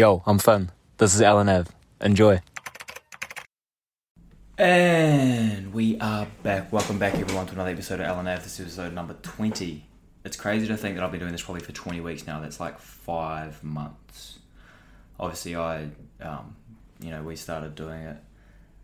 Yo, 0.00 0.22
I'm 0.26 0.38
Finn. 0.38 0.70
This 0.98 1.12
is 1.16 1.20
LNAV. 1.20 1.66
Enjoy. 2.00 2.40
And 4.56 5.74
we 5.74 5.98
are 5.98 6.28
back. 6.44 6.72
Welcome 6.72 7.00
back, 7.00 7.16
everyone, 7.16 7.46
to 7.46 7.54
another 7.54 7.72
episode 7.72 7.98
of 7.98 8.06
LNAV. 8.06 8.44
This 8.44 8.60
is 8.60 8.78
episode 8.78 8.94
number 8.94 9.14
20. 9.14 9.84
It's 10.24 10.36
crazy 10.36 10.68
to 10.68 10.76
think 10.76 10.94
that 10.94 11.02
I've 11.02 11.10
been 11.10 11.18
doing 11.18 11.32
this 11.32 11.42
probably 11.42 11.64
for 11.64 11.72
20 11.72 12.00
weeks 12.00 12.28
now. 12.28 12.38
That's 12.38 12.60
like 12.60 12.78
five 12.78 13.64
months. 13.64 14.38
Obviously, 15.18 15.56
I, 15.56 15.88
um, 16.20 16.54
you 17.00 17.10
know, 17.10 17.24
we 17.24 17.34
started 17.34 17.74
doing 17.74 18.02
it 18.02 18.18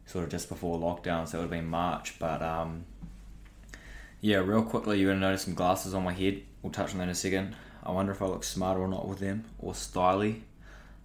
sort 0.07 0.25
of 0.25 0.33
just 0.33 0.49
before 0.49 0.81
lockdown, 0.81 1.29
so 1.29 1.39
it 1.39 1.43
would 1.43 1.45
have 1.45 1.51
been 1.63 1.71
March. 1.71 2.19
But 2.19 2.43
um, 2.43 2.87
yeah, 4.21 4.39
real 4.39 4.65
quickly, 4.65 4.99
you're 4.99 5.11
going 5.11 5.21
to 5.21 5.27
notice 5.29 5.43
some 5.43 5.55
glasses 5.55 5.95
on 5.95 6.03
my 6.03 6.13
head. 6.13 6.43
We'll 6.61 6.73
touch 6.73 6.91
on 6.91 6.99
that 6.99 7.05
in 7.05 7.11
a 7.11 7.15
second. 7.15 7.55
I 7.85 7.93
wonder 7.93 8.11
if 8.11 8.21
I 8.21 8.27
look 8.27 8.43
smarter 8.43 8.81
or 8.81 8.89
not 8.89 9.07
with 9.07 9.21
them, 9.21 9.45
or 9.61 9.75
styly. 9.75 10.41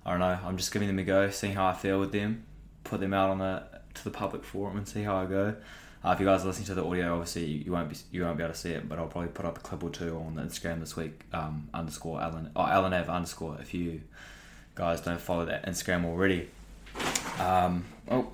I 0.06 0.12
don't 0.12 0.20
know. 0.20 0.40
I'm 0.44 0.58
just 0.58 0.72
giving 0.72 0.88
them 0.88 1.00
a 1.00 1.04
go, 1.04 1.30
seeing 1.30 1.54
how 1.54 1.68
I 1.68 1.74
feel 1.74 2.00
with 2.00 2.12
them. 2.12 2.46
Put 2.84 3.00
them 3.00 3.14
out 3.14 3.30
on 3.30 3.40
the 3.40 3.64
to 3.96 4.04
the 4.04 4.12
public 4.12 4.44
forum 4.44 4.78
and 4.78 4.88
see 4.88 5.04
how 5.04 5.18
I 5.18 5.26
go. 5.26 5.56
Uh, 6.04 6.12
if 6.12 6.20
you 6.20 6.26
guys 6.26 6.44
are 6.44 6.48
listening 6.48 6.68
to 6.68 6.76
the 6.76 6.86
audio, 6.86 7.14
obviously 7.14 7.46
you 7.46 7.72
won't 7.72 7.90
be 7.90 7.96
you 8.12 8.24
won't 8.24 8.38
be 8.38 8.44
able 8.44 8.54
to 8.54 8.60
see 8.60 8.72
it, 8.72 8.88
but 8.88 8.98
I'll 8.98 9.08
probably 9.08 9.30
put 9.30 9.46
up 9.46 9.58
a 9.58 9.62
clip 9.62 9.84
or 9.84 9.90
two 9.90 10.18
on 10.18 10.36
the 10.36 10.42
Instagram 10.42 10.80
this 10.80 10.96
week. 10.96 11.22
Um, 11.34 11.70
underscore 11.74 12.22
Alan 12.22 12.52
or 12.56 12.66
LNAV 12.66 13.10
underscore. 13.10 13.58
If 13.60 13.74
you 13.74 14.02
guys 14.76 15.02
don't 15.02 15.20
follow 15.20 15.46
that 15.46 15.66
Instagram 15.66 16.06
already. 16.06 16.50
Um, 17.38 17.86
oh, 18.10 18.32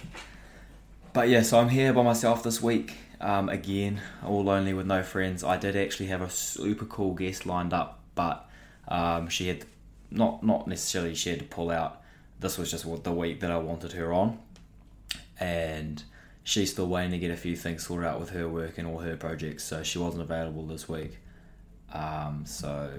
but 1.14 1.28
yeah, 1.28 1.42
so 1.42 1.60
I'm 1.60 1.70
here 1.70 1.92
by 1.92 2.04
myself 2.04 2.44
this 2.44 2.62
week. 2.62 2.94
Um, 3.20 3.50
again, 3.50 4.02
all 4.24 4.44
lonely 4.44 4.74
with 4.74 4.86
no 4.86 5.02
friends. 5.02 5.44
I 5.44 5.58
did 5.58 5.76
actually 5.76 6.08
have 6.08 6.22
a 6.22 6.30
super 6.30 6.86
cool 6.86 7.14
guest 7.14 7.46
lined 7.46 7.74
up, 7.74 8.00
but 8.14 8.48
um, 8.88 9.28
she 9.30 9.48
had 9.48 9.66
not 10.16 10.44
not 10.44 10.68
necessarily 10.68 11.16
she 11.16 11.30
had 11.30 11.40
to 11.40 11.46
pull 11.46 11.72
out. 11.72 12.02
This 12.40 12.58
was 12.58 12.72
just 12.72 12.86
what 12.86 13.04
the 13.04 13.14
week 13.14 13.40
that 13.42 13.52
I 13.52 13.58
wanted 13.58 13.94
her 13.94 14.14
on, 14.14 14.40
and 15.40 16.04
she's 16.44 16.72
still 16.72 16.88
waiting 16.88 17.12
to 17.12 17.18
get 17.18 17.32
a 17.32 17.38
few 17.38 17.56
things 17.56 17.86
sorted 17.86 18.08
out 18.08 18.20
with 18.20 18.32
her 18.32 18.48
work 18.48 18.78
and 18.78 18.88
all 18.88 19.00
her 19.00 19.16
projects, 19.16 19.64
so 19.64 19.84
she 19.84 19.98
wasn't 19.98 20.22
available 20.22 20.66
this 20.66 20.88
week. 20.88 21.18
Um, 21.94 22.44
so 22.46 22.92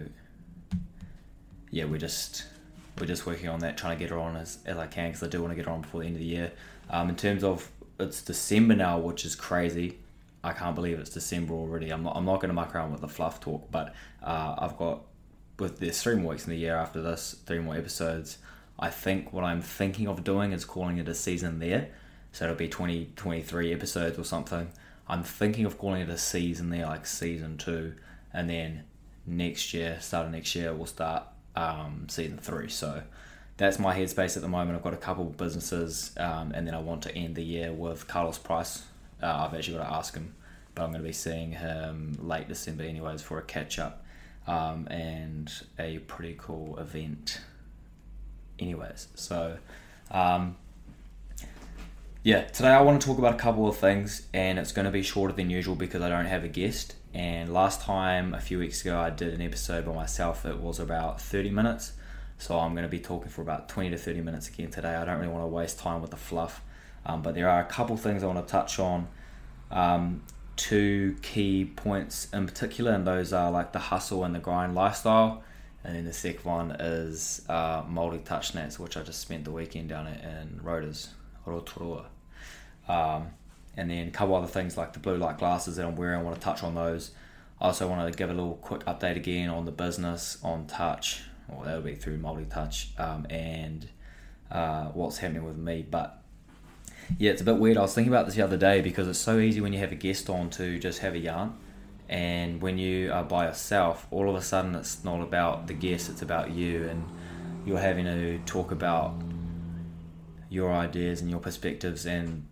yeah, 1.70 1.84
we're 1.84 1.98
just 1.98 2.44
we're 2.98 3.06
just 3.06 3.26
working 3.26 3.48
on 3.48 3.60
that, 3.60 3.76
trying 3.76 3.96
to 3.96 4.02
get 4.02 4.10
her 4.10 4.18
on 4.18 4.36
as, 4.36 4.58
as 4.64 4.78
I 4.78 4.86
can 4.86 5.10
because 5.10 5.22
I 5.22 5.28
do 5.28 5.40
want 5.42 5.52
to 5.52 5.56
get 5.56 5.66
her 5.66 5.70
on 5.72 5.82
before 5.82 6.00
the 6.00 6.06
end 6.06 6.16
of 6.16 6.20
the 6.20 6.26
year. 6.26 6.52
Um, 6.88 7.08
in 7.08 7.16
terms 7.16 7.44
of 7.44 7.70
it's 7.98 8.22
December 8.22 8.74
now, 8.74 8.98
which 8.98 9.24
is 9.24 9.34
crazy. 9.34 9.98
I 10.42 10.52
can't 10.52 10.74
believe 10.74 10.98
it's 10.98 11.10
December 11.10 11.54
already. 11.54 11.90
I'm 11.90 12.04
not, 12.04 12.16
I'm 12.16 12.24
not 12.24 12.36
going 12.36 12.48
to 12.48 12.54
muck 12.54 12.74
around 12.74 12.92
with 12.92 13.00
the 13.00 13.08
fluff 13.08 13.40
talk, 13.40 13.70
but 13.70 13.94
uh, 14.22 14.54
I've 14.58 14.76
got 14.76 15.02
with 15.58 15.78
there's 15.78 16.02
three 16.02 16.16
more 16.16 16.32
weeks 16.32 16.44
in 16.44 16.50
the 16.50 16.58
year 16.58 16.76
after 16.76 17.00
this, 17.00 17.36
three 17.46 17.58
more 17.58 17.76
episodes. 17.76 18.38
I 18.78 18.90
think 18.90 19.32
what 19.32 19.44
I'm 19.44 19.62
thinking 19.62 20.06
of 20.06 20.22
doing 20.22 20.52
is 20.52 20.64
calling 20.64 20.98
it 20.98 21.08
a 21.08 21.14
season 21.14 21.58
there. 21.58 21.88
So 22.32 22.44
it'll 22.44 22.56
be 22.56 22.68
20, 22.68 23.12
23 23.16 23.72
episodes 23.72 24.18
or 24.18 24.24
something. 24.24 24.68
I'm 25.08 25.22
thinking 25.22 25.64
of 25.64 25.78
calling 25.78 26.02
it 26.02 26.10
a 26.10 26.18
season 26.18 26.68
there, 26.68 26.86
like 26.86 27.06
season 27.06 27.56
two. 27.56 27.94
And 28.34 28.50
then 28.50 28.84
next 29.26 29.72
year, 29.72 29.98
start 30.00 30.26
of 30.26 30.32
next 30.32 30.54
year, 30.54 30.74
we'll 30.74 30.86
start 30.86 31.22
um, 31.54 32.06
season 32.08 32.36
three. 32.36 32.68
So 32.68 33.02
that's 33.56 33.78
my 33.78 33.98
headspace 33.98 34.36
at 34.36 34.42
the 34.42 34.48
moment. 34.48 34.76
I've 34.76 34.84
got 34.84 34.92
a 34.92 34.98
couple 34.98 35.26
of 35.26 35.38
businesses, 35.38 36.10
um, 36.18 36.52
and 36.52 36.66
then 36.66 36.74
I 36.74 36.80
want 36.80 37.02
to 37.04 37.16
end 37.16 37.36
the 37.36 37.42
year 37.42 37.72
with 37.72 38.06
Carlos 38.06 38.36
Price. 38.36 38.82
Uh, 39.22 39.46
I've 39.48 39.54
actually 39.54 39.78
got 39.78 39.84
to 39.84 39.94
ask 39.94 40.12
him, 40.12 40.34
but 40.74 40.82
I'm 40.82 40.90
going 40.90 41.02
to 41.02 41.08
be 41.08 41.14
seeing 41.14 41.52
him 41.52 42.18
late 42.20 42.48
December, 42.48 42.84
anyways, 42.84 43.22
for 43.22 43.38
a 43.38 43.42
catch 43.42 43.78
up 43.78 44.04
um, 44.46 44.86
and 44.88 45.52
a 45.78 45.98
pretty 45.98 46.36
cool 46.38 46.78
event. 46.78 47.40
Anyways, 48.58 49.08
so 49.14 49.58
um, 50.10 50.56
yeah, 52.22 52.42
today 52.42 52.70
I 52.70 52.80
want 52.80 53.00
to 53.00 53.06
talk 53.06 53.18
about 53.18 53.34
a 53.34 53.38
couple 53.38 53.68
of 53.68 53.76
things, 53.76 54.26
and 54.34 54.58
it's 54.58 54.72
going 54.72 54.86
to 54.86 54.90
be 54.90 55.02
shorter 55.02 55.32
than 55.32 55.48
usual 55.48 55.76
because 55.76 56.02
I 56.02 56.08
don't 56.08 56.26
have 56.26 56.42
a 56.42 56.48
guest. 56.48 56.96
And 57.14 57.52
last 57.52 57.82
time, 57.82 58.34
a 58.34 58.40
few 58.40 58.58
weeks 58.58 58.80
ago, 58.82 58.98
I 58.98 59.10
did 59.10 59.32
an 59.32 59.40
episode 59.40 59.86
by 59.86 59.92
myself. 59.92 60.44
It 60.44 60.58
was 60.58 60.80
about 60.80 61.20
30 61.20 61.50
minutes. 61.50 61.92
So 62.38 62.58
I'm 62.58 62.72
going 62.72 62.82
to 62.82 62.90
be 62.90 62.98
talking 62.98 63.28
for 63.28 63.42
about 63.42 63.68
20 63.68 63.90
to 63.90 63.96
30 63.96 64.20
minutes 64.20 64.48
again 64.48 64.70
today. 64.70 64.94
I 64.94 65.04
don't 65.04 65.18
really 65.18 65.32
want 65.32 65.44
to 65.44 65.48
waste 65.48 65.78
time 65.78 66.02
with 66.02 66.10
the 66.10 66.16
fluff, 66.16 66.62
um, 67.06 67.22
but 67.22 67.34
there 67.34 67.48
are 67.48 67.60
a 67.60 67.64
couple 67.64 67.96
things 67.96 68.22
I 68.22 68.26
want 68.26 68.46
to 68.46 68.50
touch 68.50 68.78
on. 68.78 69.08
Um, 69.70 70.22
two 70.56 71.16
key 71.22 71.64
points 71.76 72.28
in 72.32 72.46
particular, 72.46 72.92
and 72.92 73.06
those 73.06 73.32
are 73.32 73.50
like 73.50 73.72
the 73.72 73.78
hustle 73.78 74.24
and 74.24 74.34
the 74.34 74.38
grind 74.38 74.74
lifestyle. 74.74 75.42
And 75.84 75.94
then 75.94 76.04
the 76.04 76.12
second 76.12 76.44
one 76.44 76.70
is 76.72 77.42
uh, 77.48 77.82
Māori 77.84 78.24
touch 78.24 78.54
Nats, 78.54 78.78
which 78.78 78.96
I 78.96 79.02
just 79.02 79.20
spent 79.20 79.44
the 79.44 79.52
weekend 79.52 79.88
down 79.88 80.08
in 80.08 80.60
Rotas, 80.64 81.08
Rotorua. 81.44 82.06
Um, 82.88 83.28
and 83.76 83.90
then 83.90 84.08
a 84.08 84.10
couple 84.10 84.34
other 84.34 84.46
things 84.46 84.76
like 84.76 84.94
the 84.94 84.98
blue 84.98 85.16
light 85.16 85.38
glasses 85.38 85.76
that 85.76 85.86
I'm 85.86 85.94
wearing. 85.94 86.18
I 86.18 86.22
want 86.22 86.36
to 86.36 86.42
touch 86.42 86.64
on 86.64 86.74
those. 86.74 87.12
I 87.60 87.66
also 87.66 87.88
want 87.88 88.10
to 88.10 88.16
give 88.16 88.30
a 88.30 88.34
little 88.34 88.56
quick 88.56 88.84
update 88.84 89.16
again 89.16 89.48
on 89.48 89.64
the 89.64 89.70
business 89.70 90.38
on 90.42 90.66
touch, 90.66 91.22
or 91.48 91.64
that'll 91.64 91.82
be 91.82 91.94
through 91.94 92.18
Māori 92.18 92.50
touch, 92.50 92.90
um, 92.98 93.26
and 93.30 93.88
uh, 94.50 94.86
what's 94.86 95.18
happening 95.18 95.44
with 95.44 95.56
me. 95.56 95.86
But 95.88 96.22
yeah, 97.18 97.30
it's 97.30 97.42
a 97.42 97.44
bit 97.44 97.56
weird. 97.56 97.76
I 97.76 97.82
was 97.82 97.94
thinking 97.94 98.12
about 98.12 98.26
this 98.26 98.34
the 98.34 98.42
other 98.42 98.56
day 98.56 98.80
because 98.80 99.08
it's 99.08 99.18
so 99.18 99.38
easy 99.38 99.60
when 99.60 99.72
you 99.72 99.78
have 99.78 99.92
a 99.92 99.96
guest 99.96 100.28
on 100.28 100.50
to 100.50 100.78
just 100.78 101.00
have 101.00 101.14
a 101.14 101.18
yarn. 101.18 101.54
And 102.08 102.62
when 102.62 102.78
you 102.78 103.12
are 103.12 103.24
by 103.24 103.46
yourself, 103.46 104.06
all 104.10 104.28
of 104.28 104.36
a 104.36 104.42
sudden 104.42 104.74
it's 104.74 105.02
not 105.02 105.20
about 105.20 105.66
the 105.66 105.74
guest, 105.74 106.08
it's 106.08 106.22
about 106.22 106.50
you. 106.50 106.84
And 106.88 107.04
you're 107.64 107.78
having 107.78 108.04
to 108.04 108.38
talk 108.40 108.70
about 108.70 109.14
your 110.48 110.72
ideas 110.72 111.20
and 111.20 111.30
your 111.30 111.40
perspectives. 111.40 112.06
And 112.06 112.46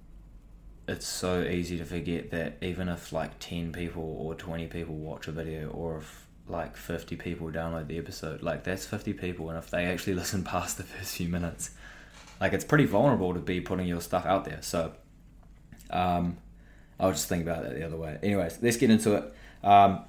it's 0.89 1.07
so 1.07 1.43
easy 1.43 1.79
to 1.79 1.85
forget 1.85 2.31
that 2.31 2.57
even 2.63 2.89
if 2.89 3.13
like 3.13 3.39
10 3.39 3.73
people 3.73 4.03
or 4.03 4.35
20 4.35 4.67
people 4.67 4.95
watch 4.95 5.29
a 5.29 5.33
video, 5.33 5.69
or 5.69 5.99
if 5.99 6.27
like 6.49 6.77
50 6.77 7.17
people 7.17 7.49
download 7.49 7.87
the 7.87 7.99
episode, 7.99 8.43
like 8.43 8.65
that's 8.65 8.87
50 8.87 9.13
people. 9.15 9.49
And 9.49 9.59
if 9.59 9.71
they 9.71 9.85
actually 9.87 10.15
listen 10.23 10.43
past 10.43 10.77
the 10.77 10.85
first 10.85 11.17
few 11.17 11.29
minutes, 11.29 11.71
like 12.41 12.53
it's 12.53 12.65
pretty 12.65 12.85
vulnerable 12.85 13.35
to 13.35 13.41
be 13.41 13.61
putting 13.61 13.87
your 13.87 14.01
stuff 14.01 14.27
out 14.27 14.45
there. 14.45 14.59
So 14.61 14.93
um, 15.91 16.37
I 16.99 17.07
was 17.07 17.17
just 17.17 17.29
thinking 17.29 17.49
about 17.49 17.65
that 17.65 17.75
the 17.75 17.85
other 17.85 17.97
way. 17.97 18.19
Anyways, 18.23 18.59
let's 18.63 18.77
get 18.77 18.91
into 18.91 19.15
it. 19.15 19.35
Um, 19.63 20.05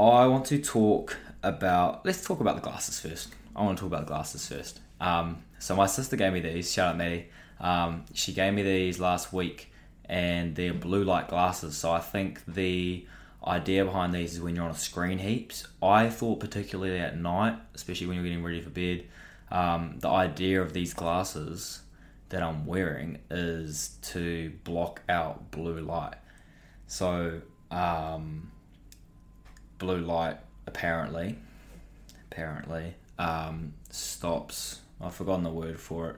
I 0.00 0.26
want 0.26 0.46
to 0.46 0.58
talk 0.60 1.16
about. 1.42 2.04
Let's 2.04 2.24
talk 2.24 2.40
about 2.40 2.56
the 2.56 2.62
glasses 2.62 2.98
first. 2.98 3.34
I 3.54 3.62
want 3.62 3.78
to 3.78 3.82
talk 3.82 3.88
about 3.88 4.06
the 4.06 4.12
glasses 4.12 4.46
first. 4.46 4.80
Um, 5.00 5.42
so 5.58 5.76
my 5.76 5.86
sister 5.86 6.16
gave 6.16 6.32
me 6.32 6.40
these. 6.40 6.72
Shout 6.72 6.90
out 6.90 6.96
Maddie. 6.96 7.28
Um, 7.60 8.04
she 8.14 8.32
gave 8.32 8.52
me 8.54 8.62
these 8.62 8.98
last 8.98 9.32
week, 9.32 9.72
and 10.06 10.56
they're 10.56 10.74
blue 10.74 11.04
light 11.04 11.28
glasses. 11.28 11.76
So 11.76 11.92
I 11.92 12.00
think 12.00 12.44
the 12.46 13.06
idea 13.46 13.84
behind 13.84 14.14
these 14.14 14.34
is 14.34 14.40
when 14.40 14.56
you're 14.56 14.64
on 14.64 14.70
a 14.70 14.76
screen 14.76 15.18
heaps. 15.18 15.66
I 15.82 16.08
thought 16.08 16.40
particularly 16.40 16.98
at 16.98 17.18
night, 17.18 17.58
especially 17.74 18.06
when 18.06 18.16
you're 18.16 18.24
getting 18.24 18.42
ready 18.42 18.60
for 18.60 18.70
bed, 18.70 19.04
um, 19.52 19.98
the 20.00 20.08
idea 20.08 20.62
of 20.62 20.72
these 20.72 20.94
glasses 20.94 21.82
that 22.30 22.42
I'm 22.42 22.64
wearing 22.64 23.18
is 23.30 23.98
to 24.02 24.50
block 24.64 25.02
out 25.10 25.50
blue 25.50 25.80
light. 25.80 26.14
So, 26.86 27.42
um, 27.70 28.50
blue 29.78 30.00
light 30.00 30.38
apparently, 30.66 31.38
apparently 32.30 32.94
um, 33.18 33.74
stops. 33.90 34.80
I've 35.02 35.14
forgotten 35.14 35.44
the 35.44 35.50
word 35.50 35.78
for 35.78 36.16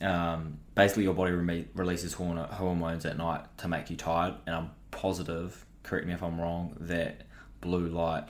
it. 0.00 0.04
Um, 0.04 0.60
basically, 0.74 1.02
your 1.02 1.14
body 1.14 1.32
re- 1.32 1.68
releases 1.74 2.14
hormones 2.14 3.04
at 3.04 3.18
night 3.18 3.44
to 3.58 3.68
make 3.68 3.90
you 3.90 3.96
tired, 3.96 4.34
and 4.46 4.56
I'm 4.56 4.70
positive. 4.90 5.66
Correct 5.82 6.06
me 6.06 6.14
if 6.14 6.22
I'm 6.22 6.40
wrong. 6.40 6.74
That 6.80 7.26
blue 7.60 7.88
light. 7.88 8.28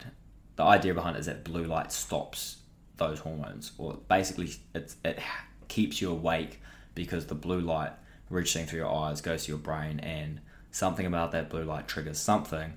The 0.56 0.64
idea 0.64 0.94
behind 0.94 1.16
it 1.16 1.20
is 1.20 1.26
that 1.26 1.44
blue 1.44 1.64
light 1.64 1.92
stops 1.92 2.59
those 3.00 3.18
hormones, 3.18 3.72
or 3.78 3.98
basically 4.06 4.52
it, 4.72 4.94
it 5.04 5.18
keeps 5.66 6.00
you 6.00 6.12
awake 6.12 6.60
because 6.94 7.26
the 7.26 7.34
blue 7.34 7.60
light 7.60 7.90
reaching 8.28 8.66
through 8.66 8.78
your 8.78 8.94
eyes 8.94 9.20
goes 9.20 9.44
to 9.44 9.48
your 9.48 9.58
brain, 9.58 9.98
and 9.98 10.40
something 10.70 11.06
about 11.06 11.32
that 11.32 11.50
blue 11.50 11.64
light 11.64 11.88
triggers 11.88 12.18
something 12.18 12.74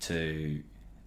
to 0.00 0.62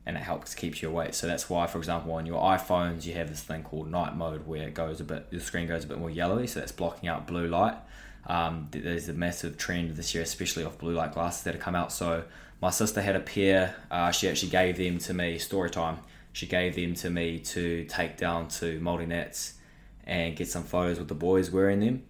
and 0.06 0.18
it 0.18 0.24
helps 0.24 0.56
keep 0.56 0.82
you 0.82 0.90
awake. 0.90 1.14
So 1.14 1.28
that's 1.28 1.50
why, 1.50 1.68
for 1.68 1.78
example, 1.78 2.14
on 2.14 2.26
your 2.26 2.42
iPhones, 2.42 3.06
you 3.06 3.14
have 3.14 3.30
this 3.30 3.42
thing 3.42 3.64
called 3.64 3.90
night 3.90 4.16
mode 4.16 4.48
where 4.48 4.68
it 4.68 4.74
goes 4.74 5.00
a 5.00 5.04
bit, 5.04 5.30
the 5.30 5.40
screen 5.40 5.68
goes 5.68 5.84
a 5.84 5.88
bit 5.88 6.00
more 6.00 6.10
yellowy, 6.10 6.48
so 6.48 6.60
that's 6.60 6.72
blocking 6.72 7.08
out 7.08 7.28
blue 7.28 7.48
light. 7.48 7.78
Um, 8.26 8.68
there's 8.72 9.10
a 9.10 9.14
massive 9.14 9.58
trend 9.58 9.96
this 9.96 10.14
year, 10.14 10.24
especially 10.24 10.64
of 10.64 10.78
blue 10.80 10.94
light 10.94 11.14
glasses 11.14 11.44
that 11.44 11.54
have 11.54 11.62
come 11.62 11.76
out. 11.76 11.92
So 11.92 12.24
my 12.62 12.72
sister 12.72 13.02
had 13.02 13.16
a 13.16 13.20
pair. 13.20 13.76
Uh, 13.90 14.12
she 14.12 14.28
actually 14.28 14.50
gave 14.50 14.78
them 14.78 14.98
to 15.00 15.14
me. 15.14 15.38
Story 15.38 15.70
time 15.70 16.00
she 16.34 16.48
gave 16.48 16.76
them 16.76 16.94
to 16.96 17.10
me 17.10 17.40
to 17.40 17.86
take 17.86 18.18
down 18.18 18.48
to 18.48 18.80
Māori 18.80 19.08
Nats 19.08 19.56
and 20.04 20.36
get 20.36 20.48
some 20.48 20.64
photos 20.64 20.98
with 20.98 21.08
the 21.08 21.16
boys 21.16 21.52
wearing 21.52 21.80
them 21.80 22.04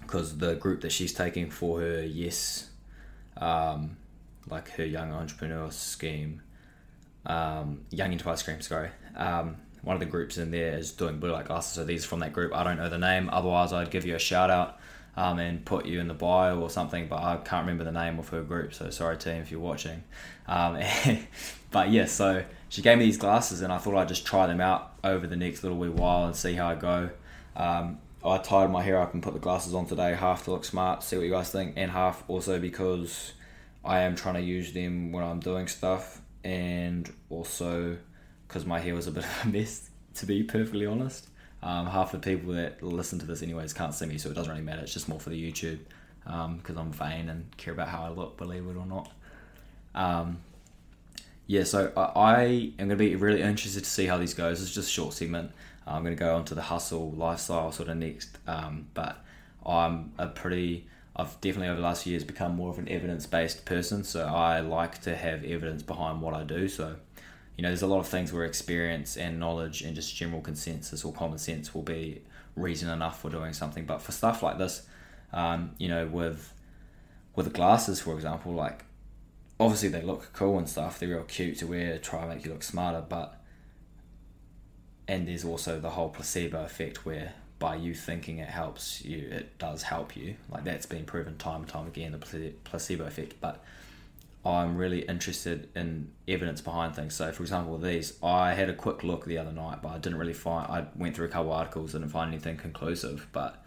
because 0.00 0.38
the 0.38 0.54
group 0.54 0.80
that 0.80 0.92
she's 0.92 1.12
taking 1.12 1.50
for 1.50 1.80
her 1.80 2.02
yes 2.02 2.70
um, 3.36 3.96
like 4.48 4.70
her 4.72 4.84
young 4.84 5.12
entrepreneur 5.12 5.70
scheme 5.70 6.42
um, 7.26 7.82
young 7.90 8.12
enterprise 8.12 8.40
scheme 8.40 8.60
sorry 8.60 8.90
um, 9.16 9.56
one 9.82 9.94
of 9.94 10.00
the 10.00 10.06
groups 10.06 10.38
in 10.38 10.50
there 10.50 10.76
is 10.76 10.92
doing 10.92 11.18
blue 11.18 11.32
light 11.32 11.46
glasses. 11.46 11.72
So 11.72 11.84
these 11.84 12.04
are 12.04 12.08
from 12.08 12.20
that 12.20 12.32
group. 12.32 12.54
I 12.54 12.62
don't 12.64 12.76
know 12.76 12.88
the 12.88 12.98
name. 12.98 13.28
Otherwise, 13.30 13.72
I'd 13.72 13.90
give 13.90 14.04
you 14.06 14.14
a 14.14 14.18
shout 14.18 14.48
out 14.48 14.78
um, 15.16 15.38
and 15.38 15.64
put 15.64 15.86
you 15.86 16.00
in 16.00 16.08
the 16.08 16.14
bio 16.14 16.58
or 16.58 16.70
something. 16.70 17.08
But 17.08 17.22
I 17.22 17.36
can't 17.36 17.66
remember 17.66 17.84
the 17.84 17.92
name 17.92 18.18
of 18.18 18.28
her 18.30 18.42
group. 18.42 18.74
So 18.74 18.90
sorry, 18.90 19.16
team, 19.16 19.42
if 19.42 19.50
you're 19.50 19.60
watching. 19.60 20.04
Um, 20.46 20.80
but 21.70 21.90
yeah, 21.90 22.06
so 22.06 22.44
she 22.68 22.82
gave 22.82 22.98
me 22.98 23.04
these 23.04 23.18
glasses, 23.18 23.60
and 23.60 23.72
I 23.72 23.78
thought 23.78 23.96
I'd 23.96 24.08
just 24.08 24.26
try 24.26 24.46
them 24.46 24.60
out 24.60 24.92
over 25.04 25.26
the 25.26 25.36
next 25.36 25.62
little 25.62 25.78
wee 25.78 25.88
while 25.88 26.26
and 26.26 26.36
see 26.36 26.54
how 26.54 26.68
I 26.68 26.74
go. 26.74 27.10
Um, 27.56 27.98
I 28.24 28.38
tied 28.38 28.70
my 28.70 28.82
hair 28.82 29.00
up 29.00 29.14
and 29.14 29.22
put 29.22 29.34
the 29.34 29.40
glasses 29.40 29.74
on 29.74 29.86
today, 29.86 30.14
half 30.14 30.44
to 30.44 30.52
look 30.52 30.64
smart, 30.64 31.02
see 31.02 31.16
what 31.16 31.24
you 31.24 31.30
guys 31.30 31.50
think, 31.50 31.74
and 31.76 31.90
half 31.90 32.22
also 32.28 32.58
because 32.60 33.32
I 33.84 34.00
am 34.00 34.14
trying 34.14 34.34
to 34.34 34.40
use 34.40 34.72
them 34.72 35.10
when 35.10 35.24
I'm 35.24 35.40
doing 35.40 35.66
stuff, 35.66 36.20
and 36.44 37.12
also 37.30 37.96
because 38.46 38.64
my 38.64 38.78
hair 38.78 38.94
was 38.94 39.06
a 39.06 39.10
bit 39.10 39.24
of 39.24 39.44
a 39.44 39.48
mess, 39.58 39.90
to 40.14 40.26
be 40.26 40.42
perfectly 40.42 40.86
honest. 40.86 41.28
Um, 41.62 41.86
half 41.86 42.12
the 42.12 42.18
people 42.18 42.54
that 42.54 42.82
listen 42.82 43.18
to 43.20 43.26
this, 43.26 43.42
anyways, 43.42 43.72
can't 43.72 43.94
see 43.94 44.06
me, 44.06 44.18
so 44.18 44.30
it 44.30 44.34
doesn't 44.34 44.50
really 44.50 44.64
matter. 44.64 44.82
It's 44.82 44.92
just 44.92 45.08
more 45.08 45.20
for 45.20 45.30
the 45.30 45.52
YouTube 45.52 45.78
because 46.24 46.76
um, 46.76 46.78
I'm 46.78 46.92
vain 46.92 47.28
and 47.28 47.56
care 47.56 47.72
about 47.72 47.88
how 47.88 48.04
I 48.04 48.08
look, 48.08 48.36
believe 48.36 48.66
it 48.66 48.76
or 48.76 48.86
not. 48.86 49.10
Um, 49.94 50.38
yeah, 51.46 51.64
so 51.64 51.92
I, 51.96 52.00
I 52.00 52.42
am 52.78 52.88
going 52.88 52.90
to 52.90 52.96
be 52.96 53.14
really 53.16 53.42
interested 53.42 53.84
to 53.84 53.90
see 53.90 54.06
how 54.06 54.18
this 54.18 54.34
goes. 54.34 54.60
It's 54.60 54.74
just 54.74 54.88
a 54.88 54.92
short 54.92 55.14
segment. 55.14 55.52
I'm 55.86 56.02
going 56.02 56.16
to 56.16 56.20
go 56.20 56.36
on 56.36 56.44
to 56.46 56.54
the 56.54 56.62
hustle 56.62 57.10
lifestyle 57.12 57.72
sort 57.72 57.88
of 57.88 57.96
next, 57.96 58.38
um, 58.46 58.86
but 58.94 59.24
I'm 59.64 60.12
a 60.18 60.28
pretty 60.28 60.86
I've 61.14 61.38
definitely 61.40 61.68
over 61.68 61.76
the 61.76 61.86
last 61.86 62.04
few 62.04 62.12
years 62.12 62.24
become 62.24 62.56
more 62.56 62.70
of 62.70 62.78
an 62.78 62.88
evidence 62.88 63.26
based 63.26 63.64
person. 63.64 64.02
So 64.04 64.24
I 64.24 64.60
like 64.60 65.02
to 65.02 65.14
have 65.14 65.44
evidence 65.44 65.82
behind 65.82 66.22
what 66.22 66.34
I 66.34 66.42
do. 66.42 66.68
So, 66.68 66.96
you 67.56 67.62
know, 67.62 67.68
there's 67.68 67.82
a 67.82 67.86
lot 67.86 68.00
of 68.00 68.08
things 68.08 68.32
where 68.32 68.44
experience 68.44 69.16
and 69.16 69.38
knowledge 69.38 69.82
and 69.82 69.94
just 69.94 70.14
general 70.14 70.40
consensus 70.40 71.04
or 71.04 71.12
common 71.12 71.38
sense 71.38 71.74
will 71.74 71.82
be 71.82 72.22
reason 72.56 72.88
enough 72.88 73.20
for 73.20 73.30
doing 73.30 73.52
something. 73.52 73.84
But 73.84 74.00
for 74.00 74.12
stuff 74.12 74.42
like 74.42 74.58
this, 74.58 74.86
um, 75.32 75.72
you 75.78 75.88
know, 75.88 76.06
with 76.06 76.52
with 77.34 77.46
the 77.46 77.52
glasses, 77.52 78.00
for 78.00 78.14
example, 78.14 78.52
like 78.52 78.84
obviously 79.60 79.88
they 79.88 80.02
look 80.02 80.30
cool 80.32 80.58
and 80.58 80.68
stuff. 80.68 80.98
They're 80.98 81.10
real 81.10 81.22
cute 81.24 81.58
to 81.58 81.66
wear, 81.66 81.98
try 81.98 82.20
and 82.20 82.30
make 82.30 82.44
you 82.44 82.52
look 82.52 82.62
smarter. 82.62 83.04
But 83.06 83.38
and 85.06 85.28
there's 85.28 85.44
also 85.44 85.78
the 85.80 85.90
whole 85.90 86.08
placebo 86.08 86.64
effect 86.64 87.04
where 87.04 87.34
by 87.58 87.76
you 87.76 87.94
thinking 87.94 88.38
it 88.38 88.48
helps 88.48 89.04
you, 89.04 89.28
it 89.30 89.58
does 89.58 89.82
help 89.82 90.16
you. 90.16 90.36
Like 90.50 90.64
that's 90.64 90.86
been 90.86 91.04
proven 91.04 91.36
time 91.36 91.62
and 91.62 91.68
time 91.68 91.86
again, 91.86 92.12
the 92.12 92.52
placebo 92.64 93.04
effect. 93.04 93.34
But 93.40 93.62
I'm 94.44 94.76
really 94.76 95.02
interested 95.02 95.68
in 95.76 96.10
evidence 96.26 96.60
behind 96.60 96.96
things. 96.96 97.14
So, 97.14 97.30
for 97.30 97.42
example, 97.44 97.78
these, 97.78 98.14
I 98.22 98.54
had 98.54 98.68
a 98.68 98.74
quick 98.74 99.04
look 99.04 99.24
the 99.24 99.38
other 99.38 99.52
night, 99.52 99.82
but 99.82 99.90
I 99.90 99.98
didn't 99.98 100.18
really 100.18 100.32
find. 100.32 100.66
I 100.68 100.86
went 100.96 101.14
through 101.14 101.26
a 101.26 101.30
couple 101.30 101.52
articles, 101.52 101.94
and 101.94 102.02
didn't 102.02 102.12
find 102.12 102.32
anything 102.32 102.56
conclusive. 102.56 103.28
But 103.30 103.62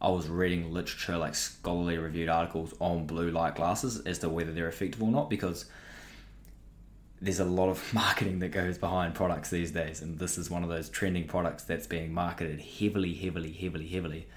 I 0.00 0.08
was 0.08 0.28
reading 0.28 0.72
literature, 0.72 1.16
like 1.16 1.34
scholarly 1.34 1.98
reviewed 1.98 2.28
articles 2.28 2.74
on 2.78 3.06
blue 3.06 3.30
light 3.30 3.56
glasses 3.56 4.00
as 4.00 4.20
to 4.20 4.28
whether 4.28 4.52
they're 4.52 4.68
effective 4.68 5.02
or 5.02 5.10
not, 5.10 5.28
because 5.28 5.64
there's 7.20 7.40
a 7.40 7.44
lot 7.44 7.68
of 7.68 7.94
marketing 7.94 8.38
that 8.38 8.50
goes 8.50 8.78
behind 8.78 9.14
products 9.14 9.50
these 9.50 9.72
days, 9.72 10.00
and 10.00 10.18
this 10.20 10.38
is 10.38 10.48
one 10.48 10.62
of 10.62 10.68
those 10.68 10.88
trending 10.88 11.26
products 11.26 11.64
that's 11.64 11.88
being 11.88 12.14
marketed 12.14 12.60
heavily, 12.60 13.14
heavily, 13.14 13.52
heavily, 13.52 13.88
heavily. 13.88 14.28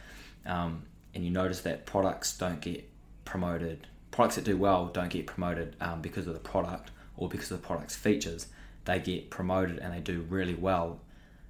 Um, 0.45 0.83
and 1.13 1.23
you 1.23 1.29
notice 1.29 1.61
that 1.61 1.85
products 1.85 2.35
don't 2.35 2.59
get 2.59 2.89
promoted. 3.25 3.87
Products 4.13 4.35
that 4.35 4.45
do 4.45 4.55
well 4.55 4.85
don't 4.85 5.09
get 5.09 5.27
promoted 5.27 5.75
um, 5.81 6.01
because 6.01 6.25
of 6.25 6.33
the 6.33 6.39
product 6.39 6.91
or 7.17 7.27
because 7.27 7.51
of 7.51 7.61
the 7.61 7.67
product's 7.67 7.95
features. 7.95 8.47
They 8.85 8.99
get 8.99 9.29
promoted 9.29 9.79
and 9.79 9.93
they 9.93 9.99
do 9.99 10.21
really 10.29 10.55
well 10.55 11.01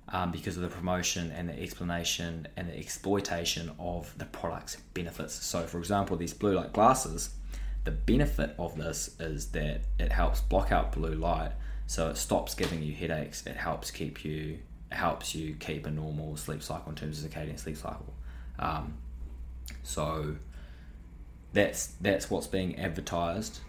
um, 0.10 0.32
because 0.32 0.58
of 0.58 0.64
the 0.64 0.70
promotion 0.70 1.32
and 1.32 1.48
the 1.48 1.62
explanation 1.62 2.48
and 2.58 2.70
the 2.70 2.78
exploitation 2.78 3.72
of 3.78 4.18
the 4.18 4.26
product's 4.26 4.78
benefits. 4.96 5.34
So, 5.34 5.68
for 5.68 5.78
example, 5.78 6.18
these 6.18 6.34
blue 6.34 6.56
light 6.56 6.74
glasses 6.74 7.30
the 7.84 7.92
benefit 7.92 8.56
of 8.58 8.78
this 8.78 9.20
is 9.20 9.48
that 9.48 9.82
it 10.00 10.12
helps 10.12 10.42
block 10.42 10.72
out 10.72 10.94
blue 10.94 11.16
light, 11.16 11.52
so 11.86 12.10
it 12.10 12.18
stops 12.18 12.56
giving 12.56 12.82
you 12.82 12.94
headaches. 12.94 13.46
It 13.46 13.58
helps 13.58 13.92
keep 13.92 14.24
you 14.24 14.60
helps 14.90 15.34
you 15.34 15.56
keep 15.56 15.88
a 15.88 15.92
normal 15.92 16.38
sleep 16.38 16.62
cycle 16.62 16.90
in 16.90 16.96
terms 16.96 17.24
of 17.24 17.30
circadian 17.30 17.60
sleep 17.60 17.76
cycle. 17.76 18.14
Um, 18.60 18.94
so 19.82 20.36
that's 21.54 21.88
that's 22.02 22.30
what's 22.30 22.48
being 22.48 22.78
advertised, 22.80 23.60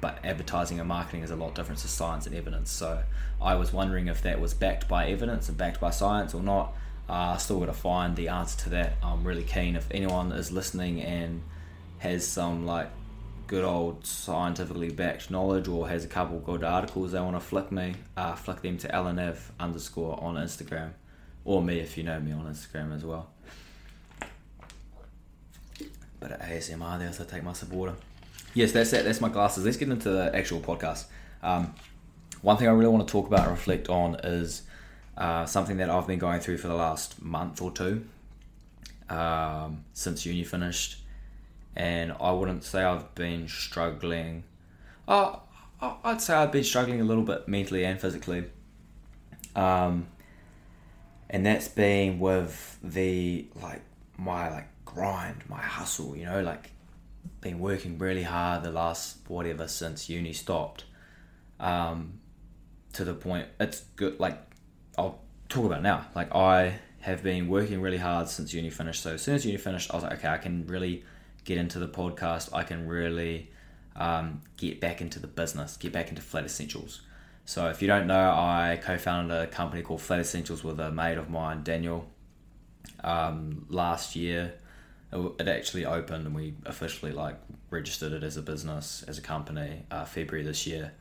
but 0.00 0.18
advertising 0.24 0.80
and 0.80 0.88
marketing 0.88 1.22
is 1.22 1.30
a 1.30 1.36
lot 1.36 1.54
different 1.54 1.80
to 1.80 1.88
science 1.88 2.26
and 2.26 2.34
evidence. 2.34 2.70
So 2.70 3.02
I 3.40 3.54
was 3.54 3.72
wondering 3.72 4.08
if 4.08 4.22
that 4.22 4.40
was 4.40 4.52
backed 4.52 4.88
by 4.88 5.08
evidence 5.08 5.48
and 5.48 5.56
backed 5.56 5.80
by 5.80 5.90
science 5.90 6.34
or 6.34 6.42
not. 6.42 6.74
Uh, 7.08 7.36
still 7.36 7.58
got 7.58 7.66
to 7.66 7.72
find 7.72 8.14
the 8.14 8.28
answer 8.28 8.58
to 8.64 8.70
that. 8.70 8.92
I'm 9.02 9.24
really 9.24 9.42
keen 9.42 9.74
if 9.74 9.86
anyone 9.90 10.30
is 10.32 10.52
listening 10.52 11.00
and 11.00 11.42
has 11.98 12.26
some 12.26 12.66
like 12.66 12.88
good 13.46 13.64
old 13.64 14.06
scientifically 14.06 14.90
backed 14.90 15.28
knowledge 15.28 15.66
or 15.66 15.88
has 15.88 16.04
a 16.04 16.08
couple 16.08 16.38
good 16.38 16.62
articles 16.62 17.10
they 17.10 17.20
want 17.20 17.34
to 17.34 17.40
flick 17.40 17.72
me, 17.72 17.94
uh, 18.16 18.36
flick 18.36 18.62
them 18.62 18.78
to 18.78 18.88
LNAV 18.88 19.38
underscore 19.58 20.22
on 20.22 20.36
Instagram. 20.36 20.92
Or 21.44 21.62
me 21.62 21.80
if 21.80 21.96
you 21.96 22.04
know 22.04 22.20
me 22.20 22.32
on 22.32 22.44
Instagram 22.44 22.94
as 22.94 23.04
well. 23.04 23.30
But 26.20 26.32
at 26.32 26.42
ASMR 26.42 26.98
there, 26.98 27.12
so 27.12 27.24
take 27.24 27.42
my 27.42 27.52
supporter. 27.54 27.94
Yes, 28.54 28.72
that's 28.72 28.92
it. 28.92 29.04
That's 29.04 29.20
my 29.20 29.28
glasses. 29.28 29.64
Let's 29.64 29.76
get 29.76 29.88
into 29.88 30.10
the 30.10 30.34
actual 30.34 30.60
podcast. 30.60 31.06
Um, 31.42 31.74
one 32.42 32.56
thing 32.56 32.68
I 32.68 32.72
really 32.72 32.90
want 32.90 33.06
to 33.06 33.10
talk 33.10 33.26
about 33.26 33.40
and 33.40 33.50
reflect 33.50 33.88
on 33.88 34.16
is 34.22 34.62
uh, 35.16 35.46
something 35.46 35.78
that 35.78 35.90
I've 35.90 36.06
been 36.06 36.18
going 36.18 36.40
through 36.40 36.58
for 36.58 36.68
the 36.68 36.74
last 36.74 37.22
month 37.22 37.62
or 37.62 37.70
two 37.70 38.06
um, 39.08 39.84
since 39.92 40.24
uni 40.24 40.44
finished 40.44 41.00
and 41.76 42.12
I 42.20 42.32
wouldn't 42.32 42.64
say 42.64 42.82
I've 42.82 43.14
been 43.14 43.48
struggling. 43.48 44.44
I'd 45.08 46.20
say 46.20 46.34
I've 46.34 46.52
been 46.52 46.64
struggling 46.64 47.00
a 47.00 47.04
little 47.04 47.22
bit 47.22 47.48
mentally 47.48 47.84
and 47.84 48.00
physically. 48.00 48.44
Um, 49.54 50.06
and 51.28 51.46
that's 51.46 51.68
been 51.68 52.18
with 52.18 52.78
the 52.82 53.46
like 53.62 53.82
my 54.18 54.50
like 54.50 54.68
grind, 54.94 55.42
my 55.48 55.60
hustle. 55.60 56.16
You 56.16 56.26
know, 56.26 56.42
like 56.42 56.70
been 57.40 57.58
working 57.58 57.98
really 57.98 58.22
hard 58.22 58.62
the 58.62 58.70
last 58.70 59.18
whatever 59.28 59.68
since 59.68 60.08
uni 60.08 60.32
stopped. 60.32 60.84
Um, 61.58 62.20
to 62.94 63.04
the 63.04 63.14
point 63.14 63.46
it's 63.58 63.82
good. 63.96 64.18
Like 64.18 64.38
I'll 64.98 65.20
talk 65.48 65.64
about 65.64 65.82
now. 65.82 66.06
Like 66.14 66.34
I 66.34 66.80
have 67.00 67.22
been 67.22 67.48
working 67.48 67.80
really 67.80 67.98
hard 67.98 68.28
since 68.28 68.52
uni 68.52 68.70
finished. 68.70 69.02
So 69.02 69.14
as 69.14 69.22
soon 69.22 69.34
as 69.34 69.46
uni 69.46 69.58
finished, 69.58 69.90
I 69.92 69.96
was 69.96 70.04
like, 70.04 70.14
okay, 70.14 70.28
I 70.28 70.38
can 70.38 70.66
really 70.66 71.04
get 71.44 71.58
into 71.58 71.78
the 71.78 71.88
podcast, 71.88 72.50
I 72.52 72.62
can 72.62 72.86
really 72.86 73.50
um, 73.96 74.42
get 74.56 74.80
back 74.80 75.00
into 75.00 75.18
the 75.18 75.26
business, 75.26 75.76
get 75.76 75.92
back 75.92 76.08
into 76.08 76.22
Flat 76.22 76.44
Essentials. 76.44 77.00
So 77.44 77.68
if 77.68 77.80
you 77.82 77.88
don't 77.88 78.06
know, 78.06 78.30
I 78.30 78.78
co-founded 78.82 79.36
a 79.36 79.46
company 79.46 79.82
called 79.82 80.02
Flat 80.02 80.20
Essentials 80.20 80.62
with 80.62 80.78
a 80.78 80.90
mate 80.90 81.18
of 81.18 81.30
mine, 81.30 81.62
Daniel. 81.62 82.08
Um, 83.02 83.66
last 83.68 84.14
year, 84.14 84.54
it 85.12 85.48
actually 85.48 85.84
opened 85.84 86.26
and 86.26 86.34
we 86.34 86.54
officially 86.64 87.12
like 87.12 87.36
registered 87.70 88.12
it 88.12 88.22
as 88.22 88.36
a 88.36 88.42
business, 88.42 89.04
as 89.08 89.18
a 89.18 89.20
company, 89.22 89.82
uh, 89.90 90.04
February 90.04 90.44
this 90.44 90.66
year. 90.66 90.92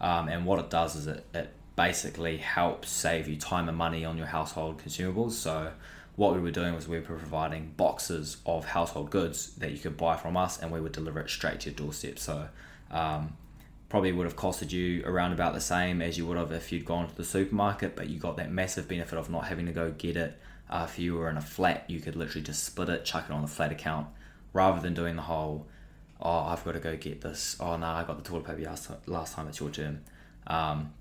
Um, 0.00 0.28
and 0.28 0.46
what 0.46 0.60
it 0.60 0.70
does 0.70 0.94
is 0.94 1.06
it, 1.06 1.26
it 1.34 1.52
basically 1.74 2.36
helps 2.36 2.88
save 2.88 3.28
you 3.28 3.36
time 3.36 3.68
and 3.68 3.76
money 3.76 4.04
on 4.04 4.16
your 4.16 4.26
household 4.26 4.80
consumables. 4.82 5.32
So 5.32 5.72
what 6.16 6.34
we 6.34 6.40
were 6.40 6.50
doing 6.50 6.74
was 6.74 6.88
we 6.88 6.98
were 6.98 7.04
providing 7.04 7.72
boxes 7.76 8.38
of 8.46 8.64
household 8.64 9.10
goods 9.10 9.54
that 9.56 9.72
you 9.72 9.78
could 9.78 9.96
buy 9.96 10.16
from 10.16 10.36
us 10.36 10.60
and 10.60 10.70
we 10.70 10.80
would 10.80 10.92
deliver 10.92 11.20
it 11.20 11.30
straight 11.30 11.60
to 11.60 11.70
your 11.70 11.76
doorstep. 11.76 12.18
So 12.18 12.48
um, 12.90 13.36
probably 13.88 14.12
would 14.12 14.24
have 14.24 14.36
costed 14.36 14.70
you 14.70 15.02
around 15.04 15.32
about 15.32 15.54
the 15.54 15.60
same 15.60 16.02
as 16.02 16.18
you 16.18 16.26
would 16.26 16.36
have 16.36 16.52
if 16.52 16.70
you'd 16.70 16.84
gone 16.84 17.08
to 17.08 17.14
the 17.14 17.24
supermarket, 17.24 17.96
but 17.96 18.08
you 18.08 18.18
got 18.18 18.36
that 18.36 18.52
massive 18.52 18.86
benefit 18.88 19.18
of 19.18 19.30
not 19.30 19.46
having 19.46 19.66
to 19.66 19.72
go 19.72 19.90
get 19.90 20.16
it. 20.16 20.38
Uh, 20.70 20.86
if 20.88 20.98
you 20.98 21.14
were 21.14 21.30
in 21.30 21.36
a 21.36 21.42
flat, 21.42 21.84
you 21.88 22.00
could 22.00 22.16
literally 22.16 22.44
just 22.44 22.64
split 22.64 22.88
it, 22.88 23.04
chuck 23.04 23.26
it 23.28 23.32
on 23.32 23.42
the 23.42 23.48
flat 23.48 23.72
account, 23.72 24.06
rather 24.52 24.80
than 24.80 24.94
doing 24.94 25.16
the 25.16 25.22
whole, 25.22 25.66
oh, 26.20 26.40
I've 26.40 26.64
got 26.64 26.72
to 26.72 26.80
go 26.80 26.96
get 26.96 27.20
this. 27.22 27.56
Oh, 27.58 27.76
no, 27.76 27.86
I 27.86 28.04
got 28.04 28.22
the 28.22 28.28
toilet 28.28 28.44
paper 28.44 28.62
last, 28.62 28.90
last 29.06 29.34
time, 29.34 29.48
it's 29.48 29.60
your 29.60 29.70
turn. 29.70 30.04
Um, 30.46 30.92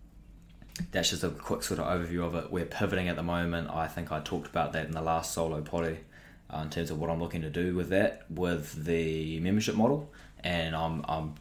that's 0.91 1.09
just 1.09 1.23
a 1.23 1.29
quick 1.29 1.63
sort 1.63 1.79
of 1.79 1.87
overview 1.87 2.23
of 2.23 2.35
it. 2.35 2.51
We're 2.51 2.65
pivoting 2.65 3.07
at 3.09 3.15
the 3.15 3.23
moment. 3.23 3.69
I 3.69 3.87
think 3.87 4.11
I 4.11 4.19
talked 4.19 4.47
about 4.47 4.73
that 4.73 4.85
in 4.85 4.91
the 4.91 5.01
last 5.01 5.33
solo 5.33 5.61
potty 5.61 5.99
uh, 6.53 6.59
in 6.59 6.69
terms 6.69 6.91
of 6.91 6.99
what 6.99 7.09
I'm 7.09 7.19
looking 7.19 7.41
to 7.41 7.49
do 7.49 7.75
with 7.75 7.89
that, 7.89 8.25
with 8.29 8.85
the 8.85 9.39
membership 9.39 9.75
model, 9.75 10.11
and 10.43 10.75
I'm 10.75 11.03
I'm 11.07 11.35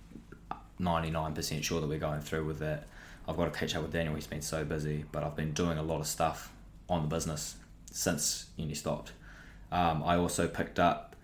99% 0.81 1.63
sure 1.63 1.81
that 1.81 1.87
we're 1.87 1.99
going 1.99 2.21
through 2.21 2.45
with 2.45 2.59
that. 2.59 2.87
I've 3.29 3.37
got 3.37 3.53
to 3.53 3.59
catch 3.59 3.75
up 3.75 3.83
with 3.83 3.93
Daniel. 3.93 4.15
He's 4.15 4.27
been 4.27 4.43
so 4.43 4.65
busy, 4.65 5.05
but 5.11 5.23
I've 5.23 5.37
been 5.37 5.53
doing 5.53 5.79
a 5.79 5.83
lot 5.83 6.01
of 6.01 6.07
stuff 6.07 6.53
on 6.89 7.03
the 7.03 7.09
business 7.09 7.57
since 7.91 8.47
uni 8.57 8.75
stopped. 8.75 9.13
Um, 9.73 10.03
I 10.05 10.17
also 10.17 10.49
picked 10.49 10.79
up 10.79 11.17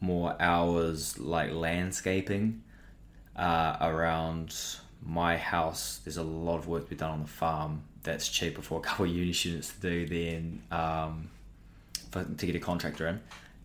more 0.00 0.34
hours 0.40 1.18
like 1.18 1.52
landscaping 1.52 2.62
uh, 3.36 3.76
around 3.80 4.54
my 5.04 5.36
house, 5.36 6.00
there's 6.04 6.16
a 6.16 6.22
lot 6.22 6.58
of 6.58 6.68
work 6.68 6.84
to 6.84 6.90
be 6.90 6.96
done 6.96 7.10
on 7.10 7.22
the 7.22 7.28
farm 7.28 7.82
that's 8.02 8.28
cheaper 8.28 8.62
for 8.62 8.78
a 8.78 8.82
couple 8.82 9.04
of 9.04 9.10
uni 9.14 9.32
students 9.32 9.72
to 9.74 9.80
do 9.80 10.06
than 10.06 10.62
um, 10.70 11.30
for, 12.10 12.24
to 12.24 12.46
get 12.46 12.54
a 12.54 12.60
contractor 12.60 13.08
in, 13.08 13.20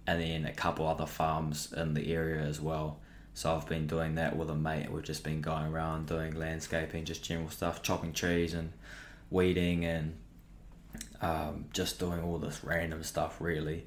and 0.05 0.21
then 0.21 0.45
a 0.45 0.53
couple 0.53 0.87
other 0.87 1.05
farms 1.05 1.73
in 1.73 1.93
the 1.93 2.13
area 2.13 2.41
as 2.41 2.59
well. 2.59 2.99
So 3.33 3.55
I've 3.55 3.67
been 3.67 3.85
doing 3.85 4.15
that 4.15 4.35
with 4.35 4.49
a 4.49 4.55
mate. 4.55 4.91
We've 4.91 5.03
just 5.03 5.23
been 5.23 5.41
going 5.41 5.65
around 5.65 6.07
doing 6.07 6.33
landscaping, 6.33 7.05
just 7.05 7.23
general 7.23 7.49
stuff, 7.49 7.83
chopping 7.83 8.13
trees 8.13 8.55
and 8.55 8.71
weeding 9.29 9.85
and 9.85 10.15
um, 11.21 11.65
just 11.73 11.99
doing 11.99 12.21
all 12.21 12.37
this 12.37 12.63
random 12.63 13.03
stuff 13.03 13.39
really. 13.39 13.85